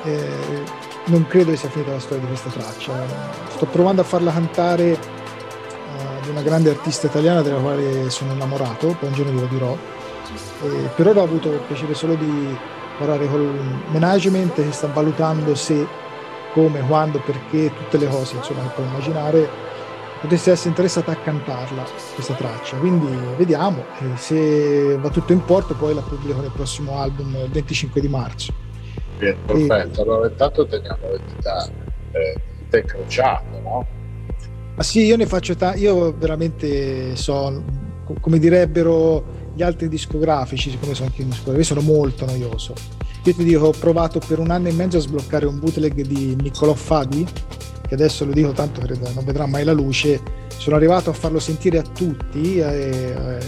eh, 0.03 0.63
non 1.05 1.25
credo 1.27 1.51
che 1.51 1.57
sia 1.57 1.69
finita 1.69 1.91
la 1.91 1.99
storia 1.99 2.23
di 2.23 2.27
questa 2.27 2.49
traccia, 2.49 2.93
sto 3.53 3.65
provando 3.67 4.01
a 4.01 4.05
farla 4.05 4.33
cantare 4.33 4.91
eh, 4.91 4.97
di 6.23 6.29
una 6.29 6.41
grande 6.41 6.69
artista 6.69 7.07
italiana 7.07 7.41
della 7.41 7.59
quale 7.59 8.09
sono 8.09 8.33
innamorato, 8.33 8.95
poi 8.99 9.09
un 9.09 9.15
giorno 9.15 9.33
ve 9.33 9.41
lo 9.41 9.47
dirò. 9.47 9.77
Eh, 10.63 10.89
per 10.95 11.07
ora 11.07 11.21
ho 11.21 11.23
avuto 11.23 11.49
il 11.49 11.59
piacere 11.59 11.93
solo 11.93 12.15
di 12.15 12.57
lavorare 12.97 13.27
col 13.27 13.53
management 13.91 14.53
che 14.55 14.71
sta 14.71 14.87
valutando 14.87 15.53
se, 15.55 15.85
come, 16.53 16.79
quando, 16.81 17.19
perché, 17.19 17.73
tutte 17.73 17.97
le 17.97 18.07
cose 18.07 18.35
insomma, 18.37 18.61
che 18.61 18.69
puoi 18.75 18.87
immaginare 18.87 19.49
potesse 20.21 20.51
essere 20.51 20.69
interessata 20.69 21.11
a 21.11 21.15
cantarla 21.15 21.83
questa 22.13 22.33
traccia 22.33 22.77
quindi 22.77 23.07
vediamo 23.35 23.83
e 23.99 24.17
se 24.17 24.97
va 24.97 25.09
tutto 25.09 25.33
in 25.33 25.43
porto 25.43 25.73
poi 25.75 25.93
la 25.93 26.01
pubblico 26.01 26.39
nel 26.39 26.51
prossimo 26.51 26.97
album 26.97 27.35
il 27.43 27.51
25 27.51 28.01
di 28.01 28.07
marzo 28.07 28.53
Bene, 29.17 29.37
perfetto. 29.45 30.01
Allora 30.01 30.27
intanto 30.27 30.67
teniamo 30.67 31.09
le 31.09 31.21
dita, 31.25 31.69
eh, 32.11 32.77
incrociate, 32.77 33.61
no? 33.63 33.85
Ma 34.75 34.83
sì, 34.83 35.05
io 35.05 35.15
ne 35.15 35.25
faccio 35.25 35.55
ta- 35.55 35.75
io 35.75 36.13
veramente 36.17 37.15
so, 37.15 37.63
co- 38.05 38.17
come 38.19 38.39
direbbero 38.39 39.23
gli 39.55 39.63
altri 39.63 39.87
discografici, 39.87 40.69
siccome 40.69 40.93
sono 40.93 41.07
anche 41.07 41.23
un 41.23 41.29
discografico, 41.29 41.63
sono 41.63 41.81
molto 41.81 42.25
noioso. 42.25 42.73
Io 43.23 43.33
ti 43.33 43.43
dico, 43.43 43.65
ho 43.65 43.71
provato 43.71 44.19
per 44.19 44.39
un 44.39 44.51
anno 44.51 44.67
e 44.67 44.71
mezzo 44.73 44.97
a 44.97 44.99
sbloccare 44.99 45.45
un 45.45 45.57
bootleg 45.57 46.01
di 46.01 46.35
Niccolò 46.35 46.73
Fabi, 46.73 47.25
che 47.87 47.93
adesso 47.93 48.25
lo 48.25 48.33
dico 48.33 48.51
tanto 48.51 48.81
credo 48.81 49.09
non 49.13 49.23
vedrà 49.23 49.45
mai 49.45 49.63
la 49.63 49.73
luce. 49.73 50.21
Sono 50.57 50.75
arrivato 50.75 51.09
a 51.09 51.13
farlo 51.13 51.39
sentire 51.39 51.79
a 51.79 51.81
tutti. 51.81 52.59
eh, 52.59 53.39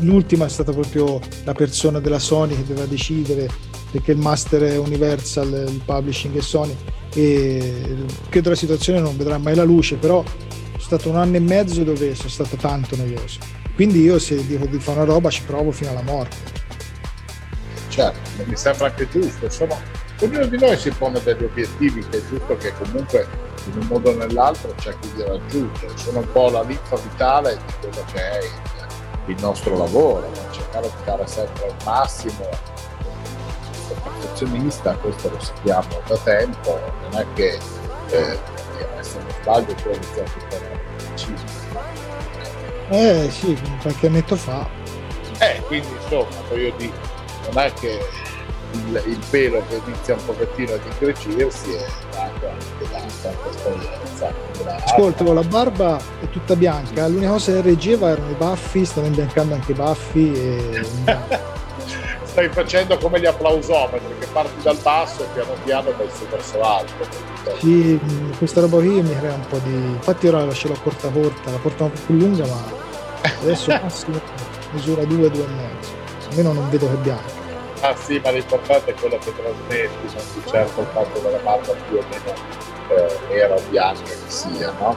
l'ultima 0.00 0.46
è 0.46 0.48
stata 0.48 0.72
proprio 0.72 1.20
la 1.44 1.52
persona 1.52 2.00
della 2.00 2.18
Sony 2.18 2.56
che 2.56 2.64
doveva 2.66 2.86
decidere 2.86 3.48
perché 3.92 4.12
il 4.12 4.18
master 4.18 4.62
è 4.62 4.76
Universal, 4.78 5.66
il 5.68 5.82
publishing 5.84 6.34
è 6.36 6.40
Sony 6.40 6.74
e 7.14 8.04
credo 8.30 8.48
la 8.48 8.56
situazione 8.56 9.00
non 9.00 9.16
vedrà 9.16 9.36
mai 9.36 9.54
la 9.54 9.64
luce, 9.64 9.96
però 9.96 10.22
è 10.22 10.78
stato 10.78 11.10
un 11.10 11.16
anno 11.16 11.36
e 11.36 11.40
mezzo 11.40 11.84
dove 11.84 12.14
sono 12.14 12.30
stato 12.30 12.56
tanto 12.56 12.96
noioso. 12.96 13.61
Quindi 13.74 14.02
io 14.02 14.18
se 14.18 14.44
dico 14.46 14.66
di 14.66 14.78
fare 14.78 15.00
una 15.00 15.12
roba 15.12 15.30
ci 15.30 15.42
provo 15.44 15.70
fino 15.70 15.90
alla 15.90 16.02
morte. 16.02 16.36
certo, 17.88 18.44
mi 18.44 18.56
sembra 18.56 18.86
anche 18.86 19.08
giusto. 19.08 19.48
Sono, 19.48 19.78
ognuno 20.20 20.46
di 20.46 20.58
noi 20.58 20.76
si 20.76 20.90
pone 20.90 21.20
degli 21.22 21.44
obiettivi 21.44 22.06
che 22.08 22.18
è 22.18 22.22
giusto 22.28 22.56
che 22.56 22.72
comunque 22.74 23.26
in 23.66 23.80
un 23.80 23.86
modo 23.86 24.10
o 24.10 24.14
nell'altro 24.14 24.74
cerchi 24.78 25.10
di 25.14 25.22
raggiungere. 25.22 25.96
Sono 25.96 26.18
un 26.18 26.32
po' 26.32 26.50
la 26.50 26.62
linfa 26.62 26.96
vitale 26.96 27.56
di 27.56 27.72
quello 27.80 28.04
che 28.12 28.20
è 28.20 28.40
il, 29.26 29.36
nostro 29.40 29.76
lavoro, 29.76 30.30
cercare 30.50 30.88
di 30.88 31.04
dare 31.04 31.26
sempre 31.26 31.66
il 31.66 31.74
massimo. 31.84 32.48
Sono 33.88 34.00
perfezionista, 34.02 34.94
questo 34.96 35.30
lo 35.30 35.40
sappiamo 35.40 36.02
da 36.06 36.16
tempo, 36.18 36.78
non 37.10 37.20
è 37.20 37.26
che 37.34 37.58
eh, 38.08 38.38
se 39.00 39.18
non 39.18 39.30
sbaglio 39.40 39.74
tu 39.74 39.88
hai 39.88 39.96
iniziato 39.96 40.30
con 40.48 40.60
il 40.60 41.61
Eh 42.92 43.30
sì, 43.30 43.58
qualche 43.80 44.06
annetto 44.06 44.36
fa. 44.36 44.68
Eh, 45.38 45.62
quindi 45.66 45.88
insomma, 46.02 46.28
voglio 46.48 46.72
dire, 46.76 46.92
non 47.50 47.64
è 47.64 47.72
che 47.72 47.98
il, 48.72 49.02
il 49.06 49.18
pelo 49.30 49.62
che 49.66 49.80
inizia 49.86 50.14
un 50.14 50.24
pochettino 50.26 50.74
ad 50.74 50.80
incretirsi 50.84 51.72
è 51.72 51.86
dato 52.10 52.48
anche 52.48 52.90
da 52.90 52.98
tanta 53.22 53.48
esperienza. 53.48 54.32
Ascolta, 54.84 55.24
la 55.32 55.42
barba 55.42 55.98
è 56.20 56.28
tutta 56.28 56.54
bianca, 56.54 57.06
l'unica 57.08 57.30
cosa 57.30 57.52
che 57.52 57.60
reggeva 57.62 58.10
erano 58.10 58.30
i 58.30 58.34
baffi, 58.34 58.84
stanno 58.84 59.06
imbiancando 59.06 59.54
anche 59.54 59.72
i 59.72 59.74
baffi 59.74 60.32
e... 60.32 60.86
Stai 62.24 62.48
facendo 62.48 62.96
come 62.96 63.20
gli 63.20 63.26
applausometri, 63.26 64.14
che 64.18 64.26
parti 64.32 64.62
dal 64.62 64.78
basso 64.82 65.22
e 65.22 65.26
piano 65.34 65.52
piano 65.64 65.92
vai 65.96 66.08
su 66.10 66.26
verso 66.28 66.58
l'alto. 66.58 67.06
Sì, 67.58 68.00
questa 68.38 68.62
roba 68.62 68.78
qui 68.78 69.02
mi 69.02 69.14
crea 69.18 69.34
un 69.34 69.46
po' 69.46 69.58
di... 69.58 69.70
Infatti 69.70 70.28
ora 70.28 70.42
la 70.42 70.52
ce 70.54 70.68
l'ho 70.68 70.78
corta 70.82 71.10
corta, 71.10 71.50
la 71.50 71.58
porto 71.58 71.84
un 71.84 71.92
po' 71.92 72.00
più 72.06 72.16
lunga, 72.16 72.46
ma 72.46 72.81
adesso 73.40 73.70
massimo 73.82 74.20
misura 74.72 75.04
2, 75.04 75.30
2 75.30 75.42
e 75.42 75.46
mezzo. 75.48 75.90
Almeno 76.30 76.52
non 76.52 76.70
vedo 76.70 76.86
che 76.88 76.92
è 76.94 76.96
bianca. 76.96 77.40
Ah 77.80 77.96
sì, 77.96 78.20
ma 78.22 78.30
l'importante 78.30 78.92
è 78.92 78.94
quello 78.94 79.18
che 79.18 79.32
trasmetti, 79.34 80.14
non 80.14 80.24
di 80.34 80.42
certo 80.48 80.80
il 80.80 80.86
fatto 80.92 81.18
della 81.20 81.38
barba 81.38 81.72
più 81.88 81.96
o 81.96 82.02
meno 82.10 82.34
eh, 82.88 83.18
nera 83.34 83.54
o 83.54 83.60
bianca 83.70 84.02
che 84.02 84.16
sia, 84.28 84.72
no? 84.78 84.96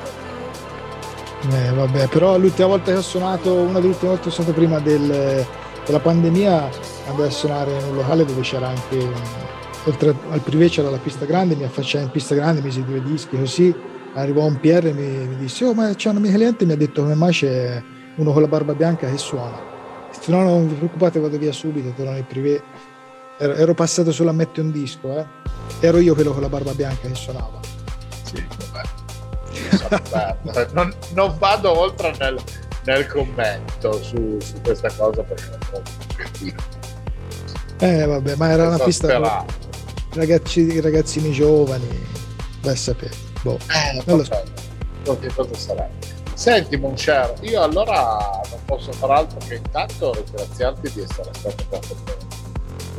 Eh, 1.52 1.72
vabbè, 1.74 2.08
però 2.08 2.38
l'ultima 2.38 2.68
volta 2.70 2.92
che 2.92 2.98
ho 2.98 3.02
suonato, 3.02 3.54
una 3.54 3.80
delle 3.80 3.88
ultime 3.94 4.10
volte 4.10 4.24
che 4.24 4.30
ho 4.30 4.32
suonato 4.32 4.56
prima 4.56 4.80
del- 4.80 5.46
della 5.86 6.00
pandemia, 6.00 6.70
andai 7.08 7.28
a 7.28 7.32
suonare 7.32 7.72
in 7.72 7.84
un 7.90 7.96
locale 7.98 8.26
dove 8.26 8.42
c'era 8.42 8.68
anche, 8.68 8.98
un- 8.98 9.14
oltre 9.86 10.16
al 10.32 10.40
privé 10.42 10.70
c'era 10.70 10.90
la 10.90 10.98
pista 10.98 11.26
grande, 11.26 11.56
mi 11.56 11.64
affacciai 11.64 12.04
in 12.04 12.10
pista 12.12 12.34
grande, 12.36 12.62
misi 12.62 12.84
due 12.84 13.02
dischi 13.04 13.38
così, 13.38 13.74
arrivò 14.14 14.44
un 14.46 14.60
PR 14.60 14.88
e 14.88 14.94
mi, 14.94 15.28
mi 15.28 15.38
disse, 15.38 15.66
oh 15.66 15.74
ma 15.74 15.94
c'è 15.94 16.10
una 16.10 16.20
mia 16.20 16.32
cliente 16.32 16.66
mi 16.66 16.72
ha 16.74 16.78
detto 16.78 17.02
come 17.02 17.16
mai 17.16 17.32
c'è 17.32 17.84
uno 18.16 18.32
con 18.32 18.42
la 18.42 18.48
barba 18.48 18.74
bianca 18.74 19.10
che 19.10 19.18
suona. 19.18 19.74
Se 20.12 20.32
no 20.32 20.44
non 20.44 20.68
vi 20.68 20.76
preoccupate, 20.76 21.20
vado 21.20 21.38
via 21.38 21.52
subito, 21.52 21.90
torno 21.96 22.12
nel 22.12 22.24
privé. 22.24 22.62
Ero, 23.38 23.54
ero 23.54 23.74
passato 23.74 24.12
solo 24.12 24.30
a 24.30 24.34
mettere 24.34 24.62
un 24.62 24.72
disco, 24.72 25.18
eh. 25.18 25.26
Ero 25.82 25.98
io 25.98 26.14
quello 26.16 26.32
con 26.32 26.42
la 26.42 26.50
barba 26.50 26.74
bianca 26.74 27.08
che 27.08 27.16
suonava. 27.16 27.60
Sì, 28.24 28.44
vabbè. 28.72 30.38
Non, 30.74 30.94
non 31.14 31.36
vado 31.38 31.78
oltre 31.78 32.14
nel, 32.20 32.42
nel 32.86 33.08
commento 33.08 34.02
su, 34.02 34.38
su 34.40 34.62
questa 34.62 34.90
cosa 34.94 35.22
perché 35.24 35.50
non 35.50 35.60
trovo 35.60 35.84
Eh 37.80 38.06
vabbè, 38.06 38.36
ma 38.36 38.50
era 38.50 38.68
una 38.68 38.80
pista 38.80 39.46
ragazzi, 40.14 40.80
ragazzini 40.80 41.32
giovani, 41.32 41.88
a 42.66 42.76
sapere. 42.76 43.14
Boh. 43.42 43.60
Eh, 43.70 44.02
Non 44.06 44.18
lo 44.18 44.24
so 44.24 45.20
che 45.20 45.28
cosa 45.34 45.54
sarà. 45.56 45.90
Senti 46.36 46.76
Moncher, 46.78 47.34
io 47.42 47.62
allora 47.62 48.42
non 48.50 48.60
posso 48.66 48.92
far 48.92 49.10
altro 49.12 49.38
che 49.48 49.56
intanto 49.56 50.14
ringraziarti 50.14 50.92
di 50.92 51.02
essere 51.02 51.30
stato 51.34 51.64
qua 51.70 51.80
con 51.88 51.98
me. 52.04 52.14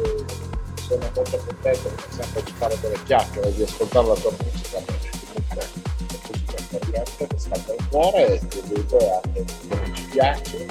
Eh, 0.03 0.25
Sono 0.81 1.11
molto 1.15 1.37
contento 1.45 1.89
come 1.89 2.03
sempre 2.11 2.43
di 2.43 2.53
fare 2.57 2.81
delle 2.81 3.03
chiacchiere, 3.05 3.55
di 3.55 3.63
ascoltare 3.63 4.07
la 4.07 4.15
tua 4.15 4.31
musica, 4.43 4.79
perché 4.79 5.11
comunque 5.21 5.61
è 5.61 5.67
musica 6.31 6.79
corrente 6.79 7.27
che 7.27 7.39
scalda 7.39 7.75
il 7.75 7.89
cuore 7.91 8.27
e 8.27 8.49
ti 8.49 8.63
vedo 8.69 9.21
anche 9.23 9.45
come 9.69 9.93
ci 9.95 10.03
piace. 10.05 10.67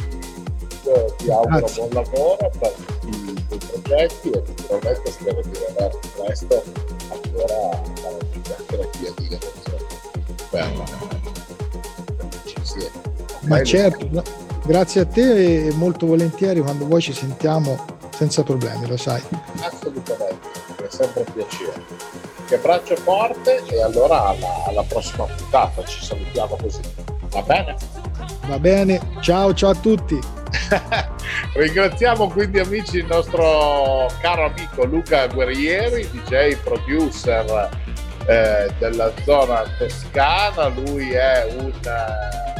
Io 0.85 1.15
ti 1.17 1.31
auguro 1.31 1.57
Grazie. 1.59 1.87
buon 1.87 2.03
lavoro 2.03 2.49
per 2.59 2.71
tutti 2.71 3.07
i 3.31 3.45
tuoi 3.47 3.59
progetti 3.59 4.29
e 4.31 4.43
naturalmente 4.47 5.11
spero 5.11 5.41
di 5.41 5.49
vederti 5.49 6.09
presto 6.15 6.63
ancora 7.09 7.69
a 7.69 7.81
fare 7.95 8.17
chiacchiere 8.41 8.89
qui 8.97 9.07
a 9.07 9.13
dire 9.17 9.37
per 10.49 11.33
insieme. 12.75 13.13
Ma 13.41 13.63
certo, 13.63 14.07
no, 14.09 14.23
grazie 14.65 15.01
a 15.01 15.05
te 15.05 15.67
e 15.67 15.73
molto 15.73 16.05
volentieri 16.05 16.61
quando 16.61 16.85
vuoi 16.85 17.01
ci 17.01 17.13
sentiamo 17.13 17.85
senza 18.11 18.43
problemi, 18.43 18.87
lo 18.87 18.97
sai. 18.97 19.21
Assolutamente, 19.59 20.49
è 20.77 20.89
sempre 20.89 21.23
un 21.25 21.33
piacere. 21.33 21.83
Ti 22.47 22.53
abbraccio 22.53 22.95
forte 22.97 23.63
e 23.65 23.81
allora 23.81 24.27
alla, 24.27 24.63
alla 24.67 24.83
prossima 24.83 25.25
puntata 25.25 25.83
ci 25.83 26.03
salutiamo 26.03 26.57
così. 26.61 26.81
Va 27.29 27.41
bene? 27.41 27.75
Va 28.47 28.59
bene, 28.59 29.01
ciao 29.21 29.53
ciao 29.53 29.71
a 29.71 29.75
tutti. 29.75 30.19
Ringraziamo 31.55 32.29
quindi 32.29 32.59
amici 32.59 32.97
il 32.97 33.05
nostro 33.05 34.07
caro 34.21 34.45
amico 34.45 34.85
Luca 34.85 35.27
Guerrieri, 35.27 36.07
DJ 36.09 36.57
producer 36.57 37.69
eh, 38.27 38.73
della 38.79 39.11
zona 39.23 39.63
toscana, 39.77 40.67
lui 40.67 41.11
è 41.11 41.47
un 41.57 41.71
eh, 41.83 42.54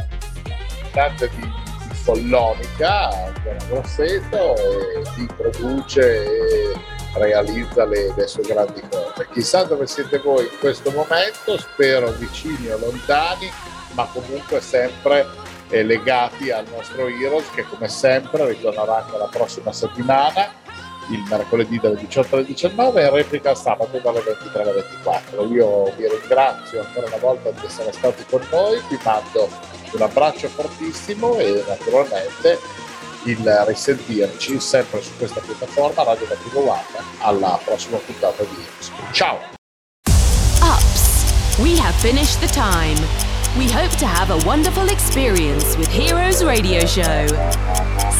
cantante 0.96 1.28
di, 1.36 1.42
di 1.42 1.94
Follonica, 1.94 3.10
zona 3.10 3.64
Grosseto, 3.68 4.56
e 4.56 5.04
si 5.14 5.28
produce 5.36 6.24
e 6.24 6.74
realizza 7.14 7.84
le, 7.84 8.14
le 8.16 8.26
sue 8.26 8.42
grandi 8.42 8.82
cose. 8.88 9.28
Chissà 9.30 9.64
dove 9.64 9.86
siete 9.86 10.18
voi 10.18 10.44
in 10.44 10.58
questo 10.58 10.90
momento, 10.90 11.58
spero 11.58 12.10
vicini 12.12 12.70
o 12.70 12.78
lontani, 12.78 13.50
ma 13.92 14.08
comunque 14.10 14.60
sempre 14.60 15.26
eh, 15.68 15.82
legati 15.82 16.50
al 16.50 16.64
nostro 16.74 17.08
Heroes 17.08 17.50
che 17.50 17.64
come 17.64 17.88
sempre 17.88 18.46
ritornerà 18.46 19.04
anche 19.04 19.18
la 19.18 19.28
prossima 19.30 19.72
settimana 19.72 20.64
il 21.10 21.22
mercoledì 21.28 21.78
dalle 21.78 21.96
18 21.96 22.36
alle 22.36 22.44
19 22.44 23.02
e 23.02 23.10
replica 23.10 23.54
sabato 23.54 23.98
dalle 23.98 24.20
23 24.20 24.62
alle 24.62 24.72
24 24.72 25.44
io 25.46 25.92
vi 25.96 26.08
ringrazio 26.08 26.80
ancora 26.80 27.06
una 27.06 27.16
volta 27.18 27.50
di 27.50 27.64
essere 27.64 27.92
stati 27.92 28.24
con 28.28 28.44
noi 28.50 28.80
vi 28.88 28.98
mando 29.04 29.48
un 29.92 30.02
abbraccio 30.02 30.48
fortissimo 30.48 31.38
e 31.38 31.64
naturalmente 31.66 32.58
il 33.24 33.64
risentirci 33.66 34.60
sempre 34.60 35.00
su 35.02 35.10
questa 35.16 35.40
piattaforma 35.40 36.02
Radio 36.02 36.26
Latino 36.28 36.70
One 36.70 36.84
alla 37.20 37.58
prossima 37.64 37.98
puntata 37.98 38.42
di 38.42 38.54
Heroes 38.54 38.92
ciao 39.12 39.54
Ups, 40.62 41.58
we 41.60 41.76
have 41.76 41.94
finished 42.00 42.40
the 42.40 42.48
time. 42.48 42.96
We 43.56 43.70
hope 43.70 43.92
to 43.98 44.06
have 44.06 44.30
a 44.30 44.38
wonderful 44.46 44.88
experience 44.90 45.76
with 45.76 45.88
Heroes 45.88 46.42
Radio 46.44 46.84
Show. 46.84 47.26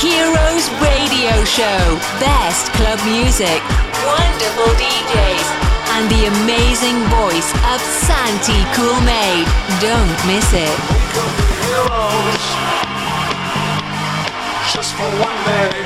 Heroes 0.00 0.68
Radio 0.82 1.44
Show. 1.44 1.98
Best 2.18 2.72
club 2.74 2.98
music, 3.06 3.62
wonderful 4.04 4.70
DJs, 4.74 5.48
and 5.94 6.10
the 6.10 6.26
amazing 6.26 6.98
voice 7.14 7.50
of 7.72 7.80
Santi 7.80 8.60
Cool 8.74 9.00
Made. 9.06 9.46
Don't 9.80 10.18
miss 10.26 10.50
it. 10.52 10.76
Heroes, 11.62 12.44
just 14.74 14.94
for 14.94 15.08
one 15.22 15.38
day. 15.46 15.83